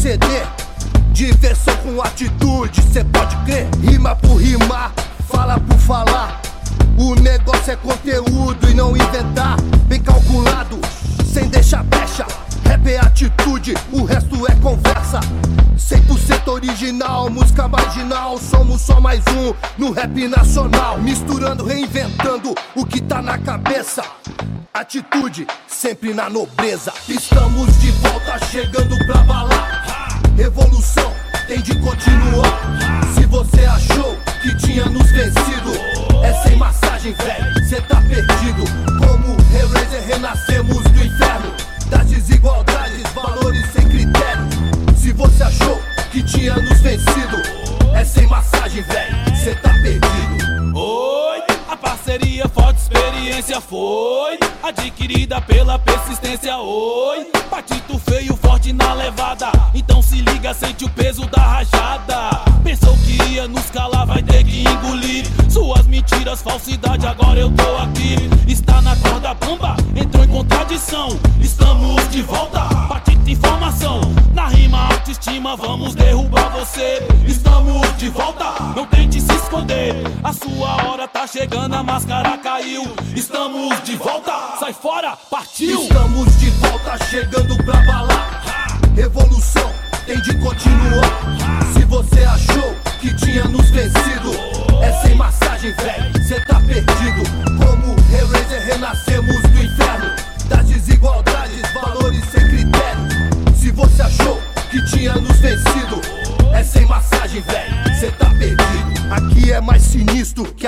Proceder. 0.00 0.46
Diversão 1.12 1.76
com 1.76 2.00
atitude, 2.00 2.82
cê 2.90 3.04
pode 3.04 3.36
crer. 3.44 3.68
Rima 3.82 4.16
por 4.16 4.36
rimar, 4.36 4.92
fala 5.28 5.60
por 5.60 5.76
falar. 5.78 6.40
O 6.96 7.14
negócio 7.16 7.72
é 7.72 7.76
conteúdo 7.76 8.70
e 8.70 8.74
não 8.74 8.96
inventar. 8.96 9.60
Bem 9.86 10.00
calculado, 10.00 10.78
sem 11.30 11.48
deixar 11.48 11.84
brecha. 11.84 12.26
Rap 12.64 12.86
é 12.86 12.98
atitude, 12.98 13.74
o 13.92 14.04
resto 14.04 14.50
é 14.50 14.54
conversa. 14.56 15.20
100% 15.76 16.48
original, 16.48 17.28
música 17.28 17.68
marginal. 17.68 18.38
Somos 18.38 18.80
só 18.80 19.00
mais 19.00 19.22
um 19.28 19.52
no 19.76 19.92
rap 19.92 20.28
nacional. 20.28 20.98
Misturando, 20.98 21.66
reinventando 21.66 22.54
o 22.74 22.86
que 22.86 23.02
tá 23.02 23.20
na 23.20 23.36
cabeça. 23.36 24.02
Atitude, 24.72 25.46
sempre 25.66 26.14
na 26.14 26.30
nobreza. 26.30 26.92
Estamos 27.08 27.76
de 27.80 27.90
volta, 27.90 28.38
chegando 28.46 28.96
pra 29.04 29.18
balar. 29.24 29.79
Revolução 30.36 31.12
tem 31.46 31.60
de 31.60 31.74
continuar. 31.80 32.60
Se 33.14 33.26
você 33.26 33.64
achou 33.64 34.16
que 34.42 34.54
tinha 34.56 34.86
nos 34.86 35.10
vencido, 35.10 35.72
é 36.22 36.32
sem 36.42 36.56
massagem, 36.56 37.14
velho. 37.14 37.68
Cê 37.68 37.80
tá 37.82 38.00
perdido. 38.02 38.64
Como 38.98 39.36
Hellraiser, 39.54 40.02
renascemos 40.06 40.82
do 40.82 41.04
inferno. 41.04 41.52
Das 41.88 42.06
desigualdades, 42.06 43.02
valores 43.14 43.66
sem 43.72 43.88
critério. 43.88 44.48
Se 44.96 45.12
você 45.12 45.42
achou 45.42 45.80
que 46.12 46.22
tinha 46.22 46.54
nos 46.56 46.80
vencido, 46.80 47.36
é 47.94 48.04
sem 48.04 48.26
massagem, 48.26 48.82
velho. 48.82 49.36
Cê 49.36 49.54
tá 49.56 49.70
perdido. 49.82 50.76
Oi, 50.78 51.42
a 51.70 51.76
parceria 51.76 52.48
forte 52.48 52.80
experiência 52.80 53.60
foi 53.60 54.38
adquirida 54.60 55.40
pela 55.40 55.78
persistência. 55.78 56.56
Oi, 56.56 57.26
patito 57.48 57.96
feio 57.98 58.36
forte 58.36 58.72
na 58.72 58.92
levada. 58.92 59.52
Então 59.72 60.02
se 60.02 60.16
liga, 60.16 60.52
sente 60.52 60.84
o 60.84 60.90
peso 60.90 61.26
da 61.26 61.40
rajada. 61.40 62.42
Pensou 62.64 62.96
que 62.96 63.22
ia 63.30 63.46
nos 63.46 63.70
calar, 63.70 64.04
vai 64.04 64.20
ter 64.20 64.42
que 64.42 64.62
engolir 64.68 65.24
suas 65.48 65.86
mentiras, 65.86 66.42
falsidade. 66.42 67.06
Agora 67.06 67.38
eu 67.38 67.50
tô 67.52 67.76
aqui. 67.76 68.16
Está 68.48 68.82
na 68.82 68.96
corda 68.96 69.32
bamba, 69.34 69.76
entrou 69.94 70.24
em 70.24 70.28
contradição. 70.28 71.20
Estamos 71.40 72.08
de 72.10 72.22
volta, 72.22 72.62
patito 72.88 73.19
informação. 73.30 74.00
Na 74.34 74.48
rima, 74.48 74.88
autoestima, 74.92 75.56
vamos 75.56 75.94
derrubar 75.94 76.50
você. 76.50 77.06
Estamos 77.26 77.96
de 77.96 78.08
volta, 78.08 78.54
não 78.74 78.86
tente 78.86 79.20
se 79.20 79.32
esconder. 79.32 79.94
A 80.22 80.32
sua 80.32 80.84
hora 80.84 81.06
tá 81.06 81.26
chegando, 81.26 81.74
a 81.74 81.82
máscara 81.82 82.36
caiu. 82.38 82.82
Estamos 83.14 83.82
de 83.84 83.96
volta, 83.96 84.32
sai 84.58 84.72
fora, 84.72 85.16
partiu. 85.30 85.82
Estamos 85.82 86.38
de 86.38 86.50
volta, 86.50 87.04
chegando 87.06 87.56
pra 87.64 87.76
balar. 87.82 88.42
Revolução 88.94 89.70
tem 90.06 90.20
de 90.22 90.36
continuar. 90.38 91.20
Se 91.72 91.84
você 91.84 92.24
achou 92.24 92.74
que 93.00 93.14
tinha 93.14 93.44
nos 93.44 93.70
vencido, 93.70 94.32
é 94.82 94.92
sem 95.02 95.14
massagem, 95.14 95.72
velho. 95.74 96.24
Cê 96.26 96.40
tá 96.40 96.60
perdido. 96.60 97.22
Como 97.58 97.96
Hellraiser, 98.12 98.66
renascemos 98.66 98.79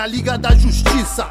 a 0.03 0.07
Liga 0.07 0.37
da 0.37 0.53
Justiça. 0.57 1.31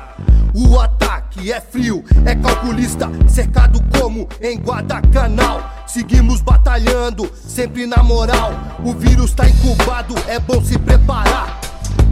O 0.54 0.80
ataque 0.80 1.52
é 1.52 1.60
frio, 1.60 2.06
é 2.26 2.34
calculista, 2.36 3.10
cercado 3.28 3.84
como 4.00 4.30
em 4.42 4.58
Guadalcanal. 4.58 5.84
Seguimos 5.86 6.40
batalhando, 6.40 7.30
sempre 7.36 7.86
na 7.86 8.02
moral. 8.02 8.54
O 8.82 8.94
vírus 8.94 9.34
tá 9.34 9.50
incubado, 9.50 10.16
é 10.26 10.40
bom 10.40 10.64
se 10.64 10.80
preparar. 10.80 11.60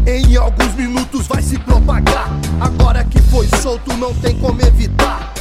Em 0.06 0.36
alguns 0.36 0.74
minutos 0.74 1.28
vai 1.28 1.42
se 1.42 1.58
propagar. 1.60 2.28
Agora 2.60 3.06
que 3.06 3.22
foi 3.22 3.48
solto, 3.62 3.96
não 3.96 4.14
tem 4.16 4.38
como 4.38 4.62
evitar. 4.62 5.34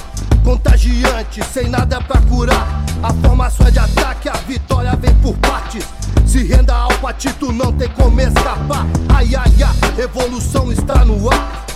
Contagiante, 0.48 1.44
sem 1.52 1.68
nada 1.68 2.00
pra 2.00 2.22
curar. 2.22 2.82
A 3.02 3.12
formação 3.12 3.66
é 3.66 3.70
de 3.70 3.78
ataque, 3.78 4.30
a 4.30 4.32
vitória 4.32 4.96
vem 4.96 5.14
por 5.16 5.36
partes. 5.36 5.84
Se 6.26 6.42
renda 6.42 6.74
ao 6.74 6.88
patito, 7.00 7.52
não 7.52 7.70
tem 7.70 7.86
como 7.90 8.18
escapar. 8.18 8.86
Ai, 9.10 9.28
ai, 9.34 9.52
ai, 9.62 9.94
revolução 9.94 10.72
está 10.72 11.04
no 11.04 11.30
ar. 11.30 11.66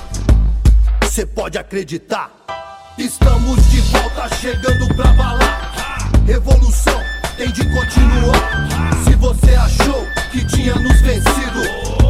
Cê 1.02 1.26
pode 1.26 1.58
acreditar. 1.58 2.30
Estamos 2.96 3.62
de 3.68 3.82
volta, 3.82 4.34
chegando 4.36 4.94
pra 4.94 5.12
balar. 5.12 6.08
Revolução 6.26 6.98
tem 7.36 7.52
de 7.52 7.66
continuar. 7.66 9.04
Se 9.04 9.14
você 9.16 9.54
achou 9.54 10.06
que 10.30 10.46
tinha 10.46 10.74
nos 10.76 10.98
vencido, 11.02 11.60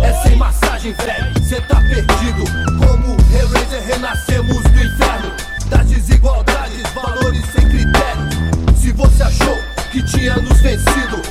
é 0.01 0.13
sem 0.23 0.37
massagem, 0.37 0.93
velho. 0.93 1.45
Cê 1.45 1.61
tá 1.63 1.81
perdido. 1.81 2.45
Como 2.79 3.17
Hellraiser, 3.37 3.85
renascemos 3.85 4.63
do 4.63 4.81
inferno. 4.81 5.52
Das 5.69 5.87
desigualdades, 5.87 6.83
valores 6.95 7.45
sem 7.53 7.69
critério. 7.69 8.77
Se 8.77 8.93
você 8.93 9.23
achou 9.23 9.57
que 9.91 10.03
tinha 10.05 10.37
nos 10.37 10.61
vencido, 10.61 11.23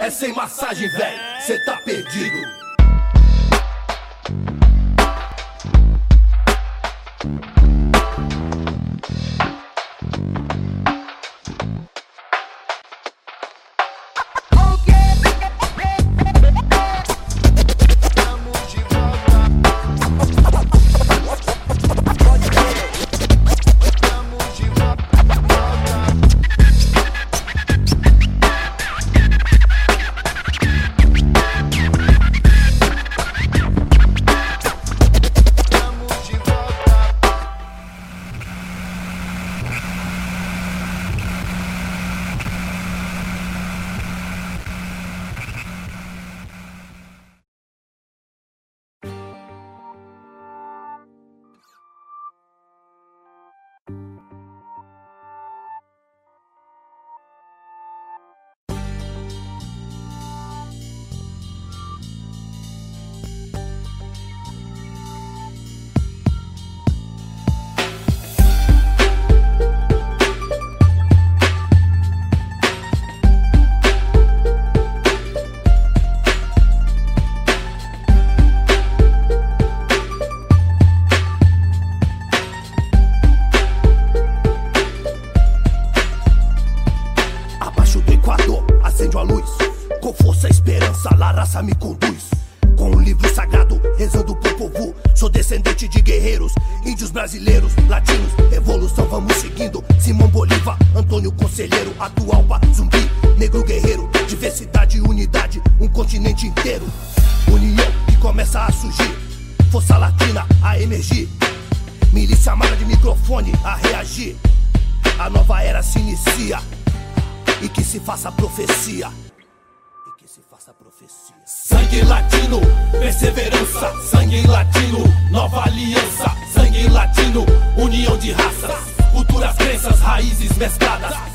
é 0.00 0.10
sem 0.10 0.32
massagem, 0.34 0.88
velho. 0.90 1.18
Cê 1.40 1.58
tá 1.64 1.76
perdido. 1.84 2.58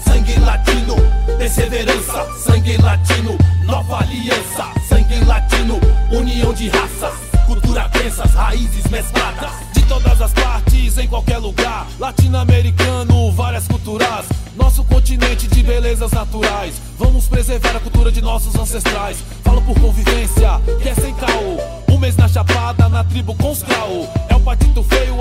Sangue 0.04 0.40
latino, 0.40 0.96
perseverança. 1.38 2.28
Sangue 2.38 2.78
latino, 2.78 3.38
nova 3.64 4.00
aliança. 4.00 4.68
Sangue 4.88 5.24
latino, 5.26 5.80
união 6.12 6.54
de 6.54 6.70
raças. 6.70 7.14
Cultura, 7.46 7.90
crenças, 7.90 8.34
raízes 8.34 8.86
mescladas. 8.90 9.52
De 9.74 9.82
todas 9.84 10.22
as 10.22 10.34
partes, 10.34 10.98
em 10.98 11.08
qualquer 11.08 11.38
lugar. 11.38 11.88
Latino-americano, 12.00 13.32
várias 13.32 13.68
culturas. 13.68 14.26
Nosso 14.56 14.84
continente 14.84 15.48
de 15.48 15.64
belezas 15.64 16.12
naturais. 16.12 16.76
Vamos 16.98 17.28
preservar 17.28 17.76
a 17.76 17.80
cultura 17.80 18.12
de 18.12 18.22
nossos 18.22 18.56
ancestrais. 18.56 19.18
Falo 19.44 19.62
por 19.62 19.80
convivência, 19.80 20.62
que 20.82 20.90
é 20.90 20.96
sem 20.96 21.14
caô. 21.16 21.58
Um 21.90 21.98
mês 21.98 22.16
na 22.18 22.28
chapada, 22.28 22.90
na 22.90 23.04
tribo 23.04 23.36
com 23.36 23.52
os 23.52 23.64
caô. 23.64 24.08
É 24.30 24.36
o 24.36 24.40
patito 24.40 24.84
feio, 24.84 25.13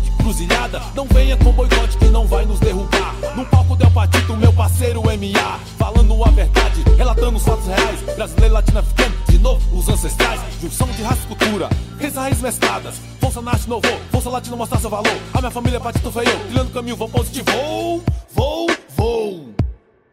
que 0.00 0.10
cruzilhada. 0.12 0.82
Não 0.94 1.06
venha 1.06 1.36
com 1.36 1.52
boicote 1.52 1.96
que 1.98 2.06
não 2.06 2.26
vai 2.26 2.44
nos 2.44 2.60
derrubar. 2.60 3.14
No 3.36 3.44
palco 3.46 3.76
del 3.76 3.90
patito, 3.90 4.36
meu 4.36 4.52
parceiro 4.52 5.02
MA. 5.02 5.58
Falando 5.78 6.24
a 6.24 6.30
verdade, 6.30 6.84
relatando 6.96 7.36
os 7.36 7.44
fatos 7.44 7.66
reais. 7.66 8.00
Brasileiro, 8.14 8.54
latino-africano, 8.54 9.14
de 9.28 9.38
novo, 9.38 9.78
os 9.78 9.88
ancestrais. 9.88 10.40
Junção 10.60 10.88
de 10.88 11.02
raça 11.02 11.20
e 11.24 11.26
cultura, 11.34 11.68
crenças 11.98 12.18
raízes 12.22 12.42
mescladas. 12.42 12.94
Força 13.20 13.40
nasce 13.40 13.68
novo, 13.68 13.86
força 14.10 14.30
latino 14.30 14.56
mostrar 14.56 14.78
seu 14.80 14.90
valor. 14.90 15.16
A 15.34 15.38
minha 15.38 15.50
família, 15.50 15.80
patito 15.80 16.10
feio, 16.10 16.38
trilhando 16.46 16.70
caminho, 16.70 16.96
vou 16.96 17.08
positivo. 17.08 17.46
Vou, 17.50 18.02
vou, 18.34 18.66
vou. 18.96 19.54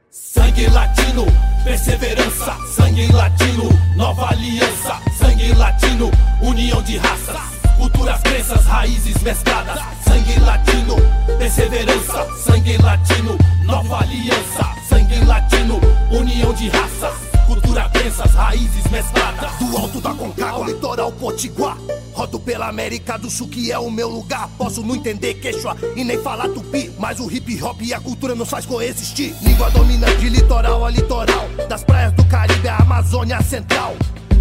Sangue 0.09 0.67
latino, 0.67 1.25
perseverança. 1.63 2.55
Sangue 2.75 3.11
latino, 3.11 3.69
nova 3.95 4.31
aliança. 4.31 4.99
Sangue 5.17 5.53
latino, 5.53 6.11
união 6.41 6.81
de 6.81 6.97
raças. 6.97 7.54
Culturas, 7.86 8.19
crenças, 8.21 8.65
raízes 8.65 9.21
mescladas. 9.21 9.79
Sangue 10.03 10.39
latino, 10.39 10.95
perseverança. 11.38 12.27
Sangue 12.43 12.77
latino, 12.81 13.38
nova 13.63 13.99
aliança. 13.99 14.73
Sangue 14.89 15.23
latino, 15.23 15.79
união 16.11 16.51
de 16.51 16.67
raças. 16.69 17.13
Cultura, 17.45 17.88
crenças, 17.89 18.33
raízes 18.33 18.89
mescladas. 18.89 19.51
Do 19.59 19.77
alto 19.77 20.01
da 20.01 20.15
Concagua, 20.15 20.65
litoral 20.65 21.11
Potiguar. 21.11 21.77
Rodo 22.11 22.39
pela 22.39 22.69
América 22.69 23.19
do 23.19 23.29
Sul, 23.29 23.49
que 23.49 23.71
é 23.71 23.77
o 23.77 23.91
meu 23.91 24.09
lugar. 24.09 24.49
Posso 24.57 24.81
não 24.81 24.95
entender 24.95 25.36
quechua 25.36 25.77
e 25.95 26.03
nem 26.03 26.17
falar 26.17 26.49
tupi. 26.49 26.91
Mas 26.97 27.19
o 27.19 27.31
hip 27.31 27.61
hop 27.61 27.79
e 27.83 27.93
a 27.93 27.99
cultura 27.99 28.33
nos 28.33 28.49
faz 28.49 28.65
coexistir. 28.65 29.36
Língua 29.43 29.69
dominante 29.69 30.27
litoral 30.27 30.83
a 30.83 30.89
litoral. 30.89 31.47
Das 31.69 31.83
praias 31.83 32.13
do 32.13 32.25
Caribe 32.25 32.67
à 32.67 32.77
Amazônia 32.77 33.39
Central. 33.43 33.95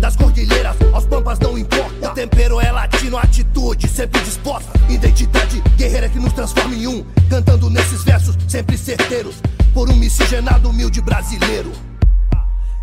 Das 0.05 0.17
cordilheiras 0.17 0.77
aos 0.93 1.07
pampas 1.07 1.39
não 1.39 1.57
importa. 1.57 2.11
O 2.11 2.13
tempero 2.13 2.61
é 2.61 2.71
latino, 2.71 3.17
atitude 3.17 3.89
sempre 3.89 4.21
disposta. 4.21 4.71
Identidade 4.87 5.63
guerreira 5.79 6.11
que 6.11 6.19
nos 6.19 6.35
transforma 6.35 6.75
em 6.75 6.87
um. 6.87 7.03
Cantando 7.31 7.71
nesses 7.71 8.05
versos 8.05 8.37
sempre 8.47 8.77
certeiros. 8.77 9.37
Por 9.73 9.89
um 9.89 9.97
miscigenado 9.97 10.69
humilde 10.69 11.01
brasileiro. 11.01 11.73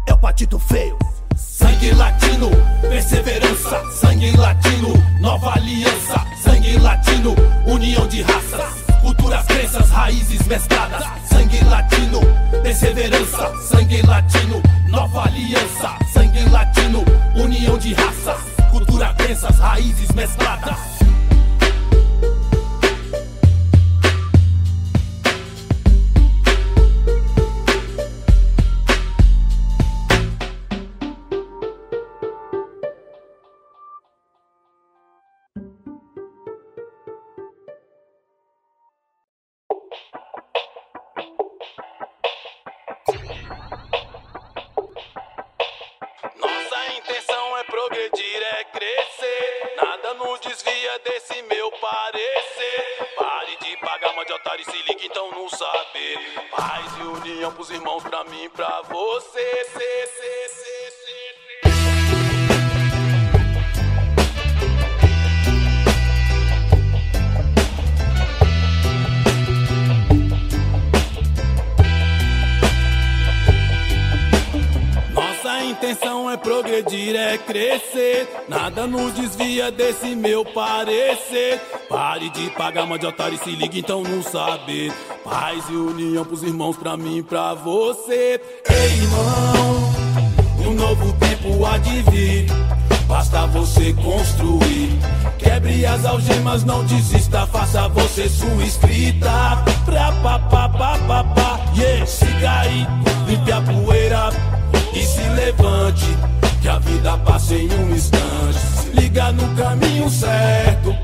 É 0.07 0.13
o 0.15 0.17
patito 0.17 0.57
feio. 0.57 0.97
Sangue 1.35 1.91
latino, 1.91 2.49
se 83.43 83.51
liga 83.51 83.79
então 83.79 84.03
no 84.03 84.21
saber. 84.21 84.91
Paz 85.23 85.63
e 85.69 85.75
união 85.75 86.23
pros 86.23 86.43
irmãos, 86.43 86.77
pra 86.77 86.95
mim, 86.95 87.23
pra 87.23 87.53
você. 87.53 88.39
Ei, 88.69 88.97
irmão, 88.97 90.67
um 90.67 90.73
novo 90.73 91.13
tempo 91.13 91.65
há 91.65 91.77
de 91.77 92.01
vir. 92.03 92.45
Basta 93.07 93.45
você 93.47 93.93
construir. 93.93 94.97
Quebre 95.37 95.85
as 95.85 96.05
algemas, 96.05 96.63
não 96.63 96.83
desista, 96.85 97.45
faça 97.47 97.87
você 97.89 98.29
sua 98.29 98.63
escrita. 98.63 99.63
Pra 99.85 100.11
pa 100.23 100.39
pa 100.39 100.69
pa 100.69 100.97
pa 100.99 101.23
pa, 101.23 101.59
yeah. 101.75 102.05
Siga 102.05 102.59
aí, 102.59 102.87
limpe 103.27 103.51
a 103.51 103.61
poeira 103.61 104.29
e 104.93 105.03
se 105.03 105.21
levante. 105.29 106.07
Que 106.61 106.69
a 106.69 106.77
vida 106.77 107.17
passa 107.17 107.55
em 107.55 107.69
um 107.73 107.89
instante. 107.89 108.59
Se 108.59 108.89
liga 108.89 109.31
no 109.31 109.55
caminho 109.55 110.09
certo, 110.09 110.95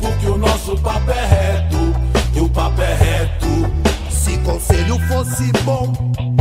fosse 5.18 5.52
bom, 5.64 5.92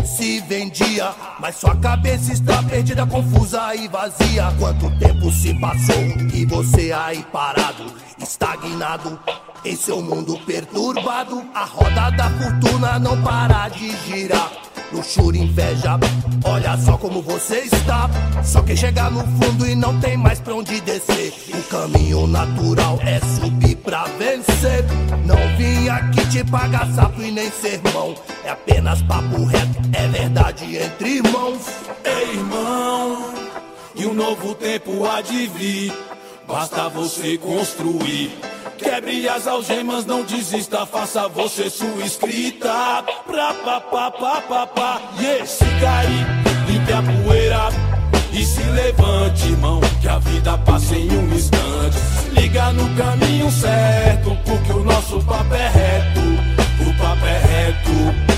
se 0.04 0.40
vendia. 0.42 1.14
Mas 1.40 1.56
sua 1.56 1.74
cabeça 1.76 2.32
está 2.32 2.62
perdida, 2.62 3.06
confusa 3.06 3.74
e 3.74 3.88
vazia. 3.88 4.52
Quanto 4.58 4.90
tempo 4.98 5.30
se 5.30 5.54
passou 5.58 6.02
e 6.34 6.44
você 6.44 6.92
aí 6.92 7.24
parado, 7.32 7.84
estagnado 8.18 9.18
em 9.64 9.74
seu 9.74 10.02
mundo 10.02 10.38
perturbado? 10.44 11.42
A 11.54 11.64
roda 11.64 12.10
da 12.10 12.30
fortuna 12.30 12.98
não 12.98 13.22
para 13.22 13.68
de 13.70 13.96
girar. 14.04 14.65
Luxúria, 14.92 15.42
inveja, 15.42 15.98
olha 16.44 16.76
só 16.78 16.96
como 16.96 17.20
você 17.22 17.60
está. 17.60 18.08
Só 18.44 18.62
quem 18.62 18.76
chega 18.76 19.10
no 19.10 19.20
fundo 19.20 19.66
e 19.66 19.74
não 19.74 19.98
tem 20.00 20.16
mais 20.16 20.40
pra 20.40 20.54
onde 20.54 20.80
descer. 20.80 21.32
O 21.52 21.62
caminho 21.64 22.26
natural 22.26 22.98
é 23.02 23.20
subir 23.20 23.76
pra 23.76 24.04
vencer. 24.18 24.84
Não 25.24 25.36
vim 25.56 25.88
aqui 25.88 26.26
te 26.28 26.44
pagar 26.44 26.86
sapo 26.92 27.22
e 27.22 27.30
nem 27.30 27.50
sermão. 27.50 28.14
É 28.44 28.50
apenas 28.50 29.02
papo 29.02 29.44
reto, 29.44 29.76
é 29.92 30.08
verdade 30.08 30.76
entre 30.76 31.16
irmãos. 31.16 31.62
Ei, 32.04 32.36
irmão, 32.36 33.34
e 33.94 34.06
um 34.06 34.14
novo 34.14 34.54
tempo 34.54 35.04
há 35.04 35.20
de 35.20 35.46
vir. 35.48 35.92
Basta 36.46 36.88
você 36.88 37.36
construir. 37.38 38.55
Quebre 38.78 39.28
as 39.28 39.46
algemas, 39.46 40.04
não 40.04 40.22
desista, 40.22 40.84
faça 40.86 41.28
você 41.28 41.70
sua 41.70 42.04
escrita. 42.04 43.04
Pra 43.26 43.54
pa 43.54 43.80
pa 43.80 44.66
pa, 44.66 45.02
yeah, 45.18 45.46
siga 45.46 45.98
aí, 45.98 46.26
limpe 46.68 46.92
a 46.92 47.02
poeira 47.02 47.68
e 48.32 48.44
se 48.44 48.62
levante, 48.62 49.46
irmão, 49.46 49.80
que 50.00 50.08
a 50.08 50.18
vida 50.18 50.58
passa 50.58 50.94
em 50.94 51.10
um 51.10 51.34
instante. 51.34 51.96
Se 51.96 52.40
liga 52.40 52.72
no 52.72 52.94
caminho 52.96 53.50
certo, 53.50 54.36
porque 54.44 54.72
o 54.72 54.84
nosso 54.84 55.22
papo 55.24 55.54
é 55.54 55.68
reto, 55.68 56.20
o 56.82 56.94
papo 56.98 57.26
é 57.26 57.38
reto. 57.38 58.35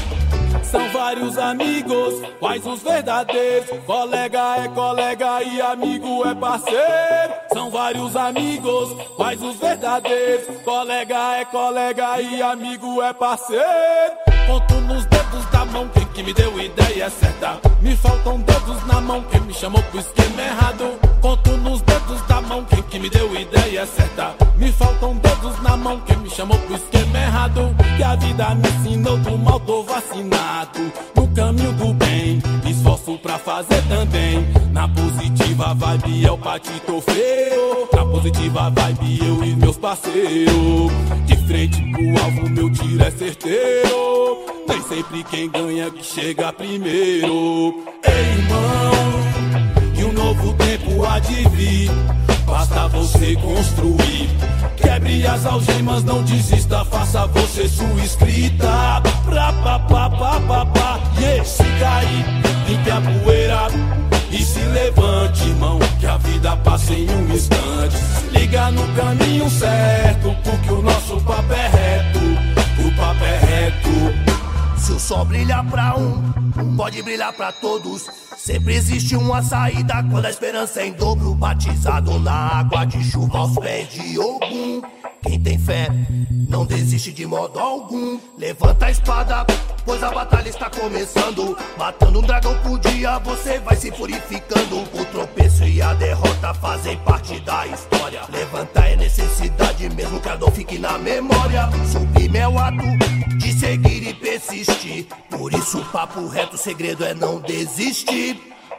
São 0.70 0.86
vários 0.90 1.38
amigos, 1.38 2.22
quais 2.38 2.66
os 2.66 2.82
verdadeiros? 2.82 3.70
Colega 3.86 4.56
é 4.58 4.68
colega 4.68 5.42
e 5.42 5.60
amigo 5.62 6.26
é 6.26 6.34
parceiro. 6.34 7.34
São 7.50 7.70
vários 7.70 8.14
amigos, 8.14 8.92
quais 9.16 9.42
os 9.42 9.56
verdadeiros? 9.56 10.62
Colega 10.62 11.36
é 11.36 11.44
colega 11.46 12.20
e 12.20 12.42
amigo 12.42 13.02
é 13.02 13.14
parceiro. 13.14 13.64
Da 15.52 15.64
mão 15.64 15.88
quem 15.88 16.04
que 16.06 16.22
me 16.22 16.32
deu 16.32 16.60
ideia 16.60 17.10
certa. 17.10 17.60
Me 17.80 17.96
faltam 17.96 18.40
dedos 18.40 18.86
na 18.86 19.00
mão, 19.00 19.22
quem 19.30 19.40
me 19.40 19.54
chamou 19.54 19.82
pro 19.82 20.00
esquema 20.00 20.42
errado. 20.42 20.98
Conto 21.20 21.56
nos 21.58 21.80
dedos 21.82 22.20
da 22.28 22.40
mão, 22.40 22.64
quem 22.64 22.82
que 22.82 22.98
me 22.98 23.08
deu 23.08 23.34
ideia 23.34 23.86
certa. 23.86 24.34
Me 24.56 24.70
faltam 24.72 25.16
dedos 25.16 25.62
na 25.62 25.76
mão, 25.76 26.00
quem 26.00 26.16
me 26.18 26.30
chamou 26.30 26.58
pro 26.58 26.76
esquema 26.76 27.18
errado. 27.18 27.74
Que 27.96 28.02
a 28.02 28.16
vida 28.16 28.54
me 28.54 28.68
ensinou 28.68 29.16
do 29.18 29.38
mal, 29.38 29.60
tô 29.60 29.82
vacinado. 29.82 30.92
No 31.16 31.28
caminho 31.28 31.72
do 31.72 31.94
bem, 31.94 32.42
esforço 32.68 33.18
pra 33.18 33.38
fazer 33.38 33.82
também. 33.88 34.46
Na 34.72 34.88
positiva 34.88 35.74
vibe 35.74 36.26
é 36.26 36.30
o 36.30 36.38
patito 36.38 37.00
feio. 37.00 37.88
Na 37.92 38.04
positiva 38.04 38.70
vibe 38.70 39.26
eu 39.26 39.44
e 39.44 39.56
meus 39.56 39.76
parceiros. 39.76 40.92
De 41.26 41.36
frente 41.46 41.80
pro 41.92 42.24
alvo, 42.24 42.50
meu 42.50 42.70
tiro 42.70 43.02
é 43.02 43.10
certeiro. 43.10 44.57
Nem 44.68 44.82
sempre 44.82 45.24
quem 45.24 45.50
ganha 45.50 45.90
que 45.90 46.04
chega 46.04 46.52
primeiro. 46.52 47.82
Ei, 48.04 48.32
irmão, 48.36 48.92
e 49.96 50.04
um 50.04 50.12
novo 50.12 50.52
tempo 50.54 51.04
há 51.06 51.18
de 51.18 51.48
vir. 51.48 51.90
Basta 52.46 52.88
você 52.88 53.34
construir. 53.36 54.28
Quebre 54.76 55.26
as 55.26 55.46
algemas, 55.46 56.04
não 56.04 56.22
desista, 56.22 56.84
faça 56.84 57.26
você 57.28 57.66
sua 57.66 58.04
escrita. 58.04 59.02
Pra 59.24 59.52
pa 59.54 59.78
pa 59.78 60.10
pa 60.10 60.40
pa 60.40 60.66
pa. 60.66 61.00
Yeah. 61.18 61.44
Se 61.44 61.64
cair, 61.80 62.24
limpe 62.68 62.90
a 62.90 63.00
poeira. 63.00 63.68
E 64.30 64.42
se 64.42 64.60
levante, 64.60 65.48
irmão, 65.48 65.78
que 65.98 66.06
a 66.06 66.18
vida 66.18 66.54
passa 66.58 66.92
em 66.92 67.08
um 67.08 67.34
instante. 67.34 67.96
Liga 68.32 68.70
no 68.70 68.86
caminho 68.94 69.48
certo, 69.48 70.36
porque 70.44 70.72
o 70.72 70.82
nosso 70.82 71.18
papo 71.22 71.52
é 71.54 71.68
reto. 71.68 72.18
O 72.86 72.96
papo 72.96 73.24
é 73.24 73.38
reto. 73.38 74.37
Se 74.78 74.92
o 74.92 74.98
sol 74.98 75.24
brilha 75.24 75.62
pra 75.64 75.96
um, 75.96 76.76
pode 76.76 77.02
brilhar 77.02 77.32
pra 77.32 77.52
todos. 77.52 78.06
Sempre 78.36 78.74
existe 78.76 79.16
uma 79.16 79.42
saída 79.42 80.02
quando 80.10 80.24
a 80.24 80.30
esperança 80.30 80.80
é 80.80 80.86
em 80.86 80.92
dobro. 80.92 81.34
Batizado 81.34 82.18
na 82.20 82.60
água 82.60 82.84
de 82.84 83.02
chuva 83.02 83.38
aos 83.38 83.58
pés 83.58 83.88
de 83.90 84.18
Ogum. 84.18 84.80
Quem 85.22 85.40
tem 85.40 85.58
fé 85.58 85.88
não 86.48 86.64
desiste 86.64 87.12
de 87.12 87.26
modo 87.26 87.58
algum. 87.58 88.18
Levanta 88.38 88.86
a 88.86 88.90
espada, 88.90 89.44
pois 89.84 90.02
a 90.02 90.10
batalha 90.10 90.48
está 90.48 90.70
começando. 90.70 91.58
Matando 91.76 92.20
um 92.20 92.22
dragão 92.22 92.56
por 92.62 92.78
dia, 92.78 93.18
você 93.18 93.58
vai 93.58 93.76
se 93.76 93.90
purificando. 93.90 94.78
O 94.78 95.04
tropeço 95.06 95.64
e 95.64 95.82
a 95.82 95.92
derrota 95.94 96.54
fazem 96.54 96.96
parte 96.98 97.38
da 97.40 97.66
história. 97.66 98.22
Levantar 98.32 98.88
é 98.88 98.96
necessidade, 98.96 99.90
mesmo 99.90 100.20
que 100.20 100.28
a 100.28 100.36
dor 100.36 100.52
fique 100.52 100.78
na 100.78 100.96
memória. 100.98 101.68
Subir 101.92 102.34
é 102.34 102.48
o 102.48 102.58
ato 102.58 102.84
de 103.38 103.52
seguir 103.52 104.08
e 104.08 104.14
persistir. 104.14 104.67
Por 105.30 105.52
isso, 105.52 105.80
o 105.80 105.84
papo 105.92 106.26
reto, 106.26 106.56
o 106.56 106.58
segredo 106.58 107.04
é 107.04 107.14
não 107.14 107.40
desistir. 107.40 108.36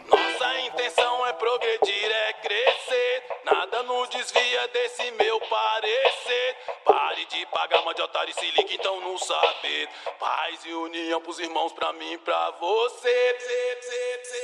Nossa 0.09 0.59
intenção 0.61 1.25
é 1.25 1.33
progredir, 1.33 2.11
é 2.11 2.33
crescer. 2.33 3.23
Nada 3.45 3.83
nos 3.83 4.09
desvia 4.09 4.67
desse 4.67 5.11
meu 5.11 5.39
parecer. 5.41 6.57
Pare 6.85 7.25
de 7.25 7.45
pagar 7.47 7.81
uma 7.81 7.93
de 7.93 8.01
otário 8.01 8.31
e 8.31 8.33
se 8.33 8.51
ligue 8.51 8.75
então 8.75 9.01
no 9.01 9.17
saber. 9.17 9.89
Paz 10.19 10.59
e 10.65 10.73
união 10.73 11.21
pros 11.21 11.39
irmãos, 11.39 11.71
pra 11.73 11.91
mim 11.93 12.13
e 12.13 12.17
pra 12.19 12.51
você. 12.59 13.19
Vista 13.39 14.38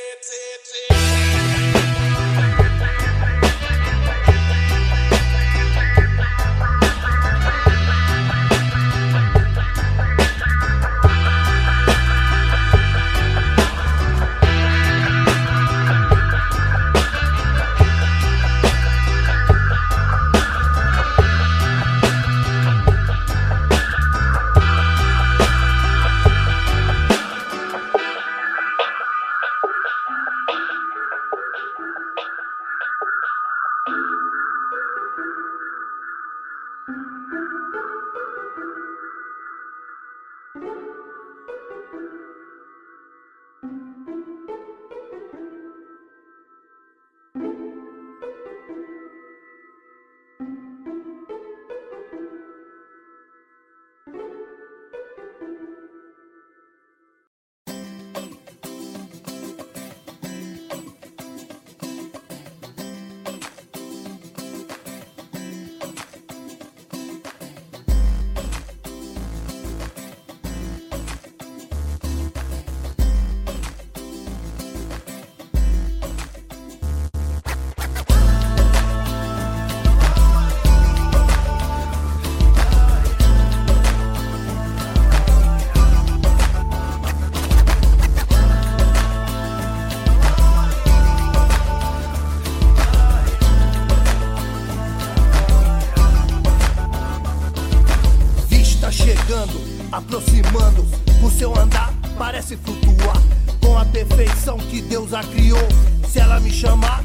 chegando, 99.06 99.62
aproximando. 99.91 100.84
O 101.24 101.30
seu 101.30 101.58
andar 101.58 101.93
parece 102.18 102.58
flutuar 102.58 103.22
com 103.62 103.78
a 103.78 103.86
perfeição 103.86 104.58
que 104.58 104.82
Deus 104.82 105.14
a 105.14 105.24
criou. 105.24 105.68
Se 106.10 106.20
ela 106.20 106.39
me 106.39 106.49
chamar, 106.49 107.03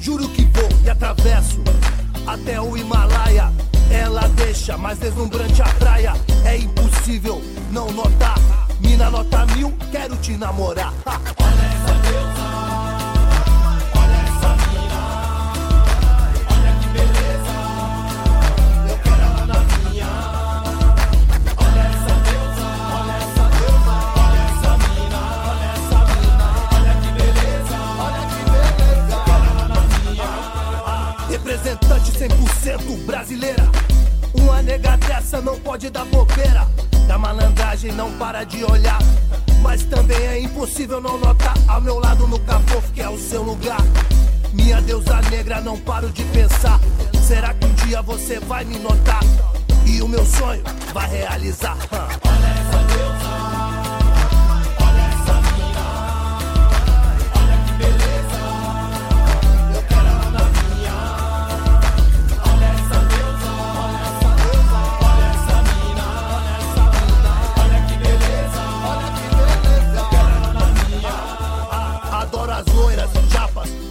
juro 0.00 0.28
que 0.28 0.44
vou 0.44 0.68
e 0.84 0.90
atravesso 0.90 1.60
até 2.26 2.60
o 2.60 2.76
Himalaia. 2.76 3.52
Ela 3.90 4.28
deixa 4.28 4.78
mais 4.78 4.98
deslumbrante 4.98 5.60
a 5.60 5.68
praia. 5.70 6.12
É 6.44 6.56
impossível 6.56 7.42
não 7.72 7.90
notar. 7.90 8.38
Mina 8.80 9.10
nota 9.10 9.44
mil, 9.46 9.76
quero 9.90 10.16
te 10.16 10.36
namorar. 10.36 10.94
Ha! 11.06 12.39
Representante 31.62 32.12
100% 32.12 33.04
brasileira. 33.04 33.62
Uma 34.32 34.62
nega 34.62 34.96
dessa 34.96 35.42
não 35.42 35.60
pode 35.60 35.90
dar 35.90 36.06
bobeira. 36.06 36.66
Da 37.06 37.18
malandragem 37.18 37.92
não 37.92 38.10
para 38.12 38.44
de 38.44 38.64
olhar. 38.64 38.98
Mas 39.60 39.84
também 39.84 40.16
é 40.26 40.40
impossível 40.40 41.02
não 41.02 41.18
notar 41.18 41.52
ao 41.68 41.82
meu 41.82 41.98
lado 41.98 42.26
no 42.26 42.38
cafofo 42.40 42.90
que 42.92 43.02
é 43.02 43.10
o 43.10 43.18
seu 43.18 43.42
lugar. 43.42 43.80
Minha 44.54 44.80
deusa 44.80 45.20
negra, 45.30 45.60
não 45.60 45.76
paro 45.76 46.08
de 46.08 46.24
pensar. 46.24 46.80
Será 47.22 47.52
que 47.52 47.66
um 47.66 47.74
dia 47.74 48.00
você 48.00 48.40
vai 48.40 48.64
me 48.64 48.78
notar? 48.78 49.20
E 49.84 50.00
o 50.00 50.08
meu 50.08 50.24
sonho 50.24 50.62
vai 50.94 51.10
realizar. 51.10 51.76
Hã? 51.92 52.29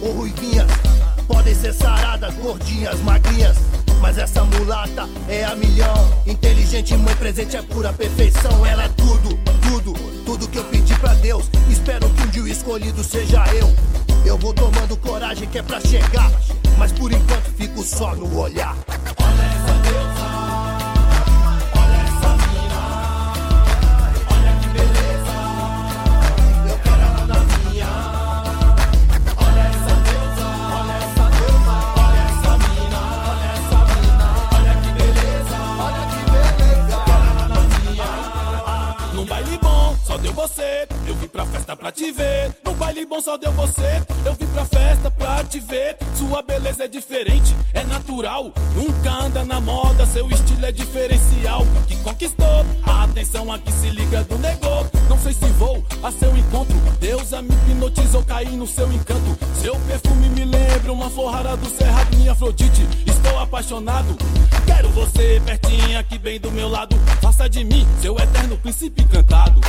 Ou 0.00 0.12
ruivinhas. 0.12 0.68
Podem 1.26 1.54
ser 1.54 1.72
saradas, 1.72 2.34
gordinhas, 2.34 3.00
magrinhas. 3.00 3.56
Mas 4.00 4.18
essa 4.18 4.42
mulata 4.44 5.08
é 5.28 5.44
a 5.44 5.54
milhão. 5.54 6.22
Inteligente, 6.26 6.96
mãe 6.96 7.14
presente 7.16 7.56
é 7.56 7.62
pura 7.62 7.92
perfeição. 7.92 8.64
Ela 8.64 8.84
é 8.84 8.88
tudo, 8.88 9.38
tudo, 9.62 9.92
tudo 10.24 10.48
que 10.48 10.58
eu 10.58 10.64
pedi 10.64 10.94
pra 10.98 11.14
Deus. 11.14 11.44
Espero 11.68 12.08
que 12.10 12.22
um 12.22 12.26
dia 12.28 12.42
o 12.42 12.48
escolhido 12.48 13.04
seja 13.04 13.44
eu. 13.54 13.72
Eu 14.24 14.38
vou 14.38 14.52
tomando 14.52 14.96
coragem 14.96 15.48
que 15.48 15.58
é 15.58 15.62
pra 15.62 15.80
chegar. 15.80 16.30
Mas 16.78 16.92
por 16.92 17.12
enquanto 17.12 17.52
fico 17.56 17.82
só 17.82 18.14
no 18.14 18.38
olhar. 18.38 18.74
Vim 41.70 41.76
pra 41.76 41.92
te 41.92 42.10
ver. 42.10 42.54
Num 42.64 42.74
baile 42.74 43.06
bom, 43.06 43.20
só 43.20 43.36
deu 43.36 43.52
você. 43.52 44.02
Eu 44.24 44.34
vim 44.34 44.46
pra 44.46 44.64
festa 44.64 45.10
pra 45.10 45.44
te 45.44 45.60
ver. 45.60 45.96
Sua 46.16 46.42
beleza 46.42 46.84
é 46.84 46.88
diferente, 46.88 47.54
é 47.72 47.84
natural. 47.84 48.52
Nunca 48.74 49.10
anda 49.10 49.44
na 49.44 49.60
moda, 49.60 50.06
seu 50.06 50.28
estilo 50.30 50.66
é 50.66 50.72
diferencial. 50.72 51.64
Que 51.86 51.96
conquistou 51.96 52.66
a 52.84 53.04
atenção 53.04 53.52
aqui 53.52 53.72
se 53.72 53.90
liga 53.90 54.24
do 54.24 54.38
negou. 54.38 54.86
Não 55.08 55.18
sei 55.18 55.32
se 55.32 55.46
vou 55.58 55.84
a 56.02 56.10
seu 56.10 56.36
encontro. 56.36 56.76
Deusa 56.98 57.42
me 57.42 57.54
hipnotizou, 57.68 58.22
caí 58.24 58.56
no 58.56 58.66
seu 58.66 58.90
encanto. 58.92 59.38
Seu 59.60 59.76
perfume 59.80 60.28
me 60.30 60.44
lembra 60.44 60.92
uma 60.92 61.10
forrada 61.10 61.56
do 61.56 61.68
cerrado, 61.68 62.16
minha 62.16 62.32
Afrodite. 62.32 62.86
Estou 63.06 63.38
apaixonado. 63.38 64.16
Quero 64.66 64.88
você 64.90 65.40
pertinho 65.44 65.98
aqui 65.98 66.18
bem 66.18 66.40
do 66.40 66.50
meu 66.50 66.68
lado. 66.68 66.96
Faça 67.20 67.48
de 67.48 67.64
mim 67.64 67.86
seu 68.00 68.16
eterno 68.16 68.56
príncipe 68.58 69.02
encantado. 69.02 69.60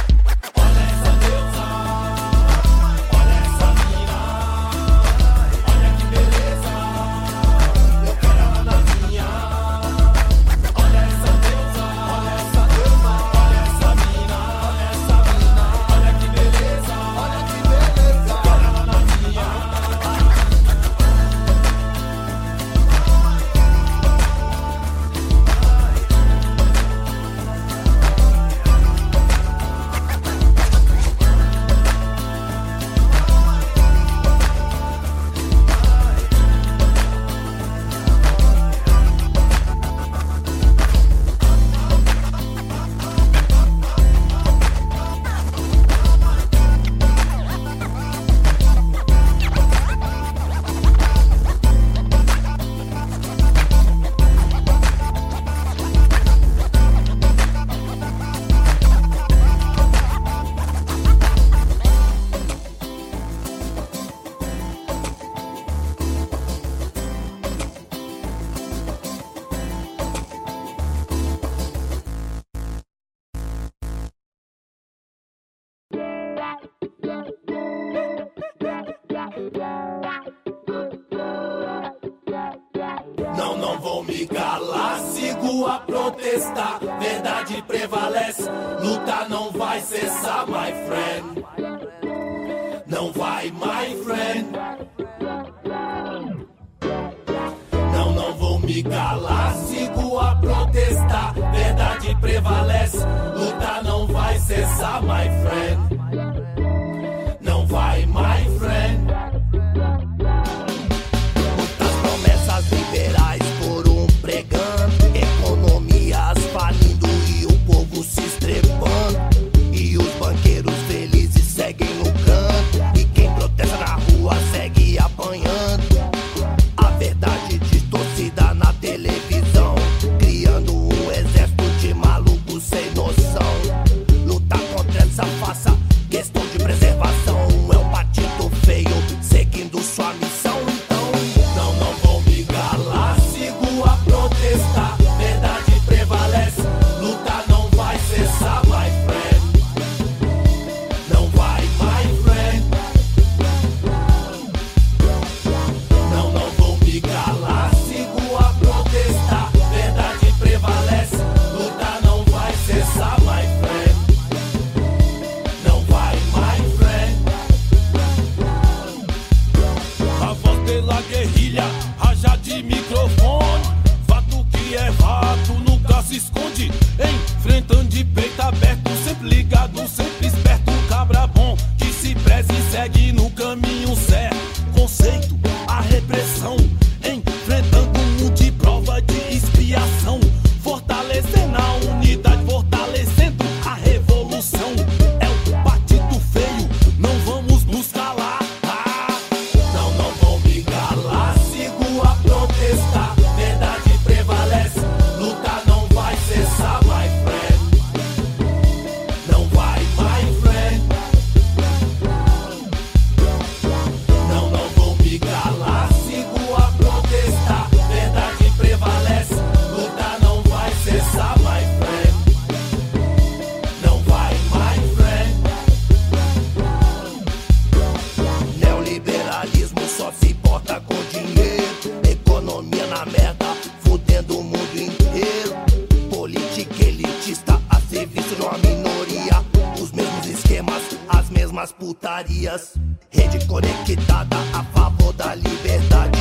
Rede 243.09 243.43
conectada 243.47 244.37
a 244.53 244.63
favor 244.65 245.11
da 245.13 245.33
liberdade. 245.33 246.19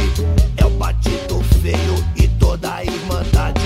É 0.57 0.65
o 0.65 0.71
partido 0.79 1.43
feio 1.61 2.05
e 2.17 2.27
toda 2.39 2.77
a 2.77 2.85
irmandade. 2.85 3.60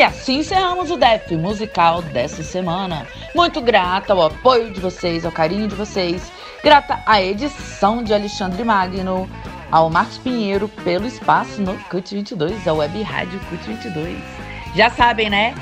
E 0.00 0.02
assim 0.02 0.38
encerramos 0.38 0.90
o 0.90 0.96
DEF 0.96 1.36
musical 1.36 2.00
dessa 2.00 2.42
semana. 2.42 3.06
Muito 3.34 3.60
grata 3.60 4.14
ao 4.14 4.22
apoio 4.22 4.72
de 4.72 4.80
vocês, 4.80 5.26
ao 5.26 5.30
carinho 5.30 5.68
de 5.68 5.74
vocês. 5.74 6.32
Grata 6.64 7.02
à 7.04 7.20
edição 7.20 8.02
de 8.02 8.14
Alexandre 8.14 8.64
Magno, 8.64 9.28
ao 9.70 9.90
Marcos 9.90 10.16
Pinheiro 10.16 10.68
pelo 10.68 11.06
espaço 11.06 11.60
no 11.60 11.76
CUT 11.90 12.14
22, 12.14 12.66
a 12.66 12.72
Web 12.72 13.02
Rádio 13.02 13.38
CUT 13.50 13.62
22. 13.62 14.18
Já 14.74 14.88
sabem, 14.88 15.28
né? 15.28 15.54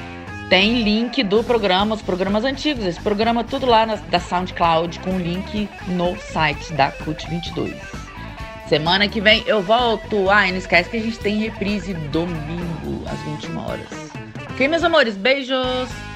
Tem 0.49 0.85
link 0.85 1.21
do 1.25 1.43
programa, 1.43 1.97
os 1.97 2.03
programas 2.03 2.45
antigos. 2.45 2.85
Esse 2.85 3.01
programa 3.01 3.43
tudo 3.43 3.67
lá 3.67 3.85
na, 3.85 3.97
da 3.97 4.21
SoundCloud 4.21 5.01
com 5.01 5.19
link 5.19 5.69
no 5.89 6.17
site 6.17 6.73
da 6.75 6.93
CUT 6.93 7.29
22. 7.29 7.75
Semana 8.69 9.09
que 9.09 9.21
vem 9.21 9.43
eu 9.49 9.61
volto. 9.61 10.31
Ah, 10.31 10.47
e 10.47 10.53
não 10.53 10.59
esquece 10.59 10.89
que 10.89 10.97
a 10.97 11.03
gente 11.03 11.19
tem 11.19 11.41
reprise 11.41 11.93
domingo 11.93 13.03
às 13.11 13.19
21 13.23 13.59
horas. 13.59 14.28
Ok, 14.59 14.67
meus 14.67 14.83
amores? 14.83 15.17
Beijos! 15.17 16.08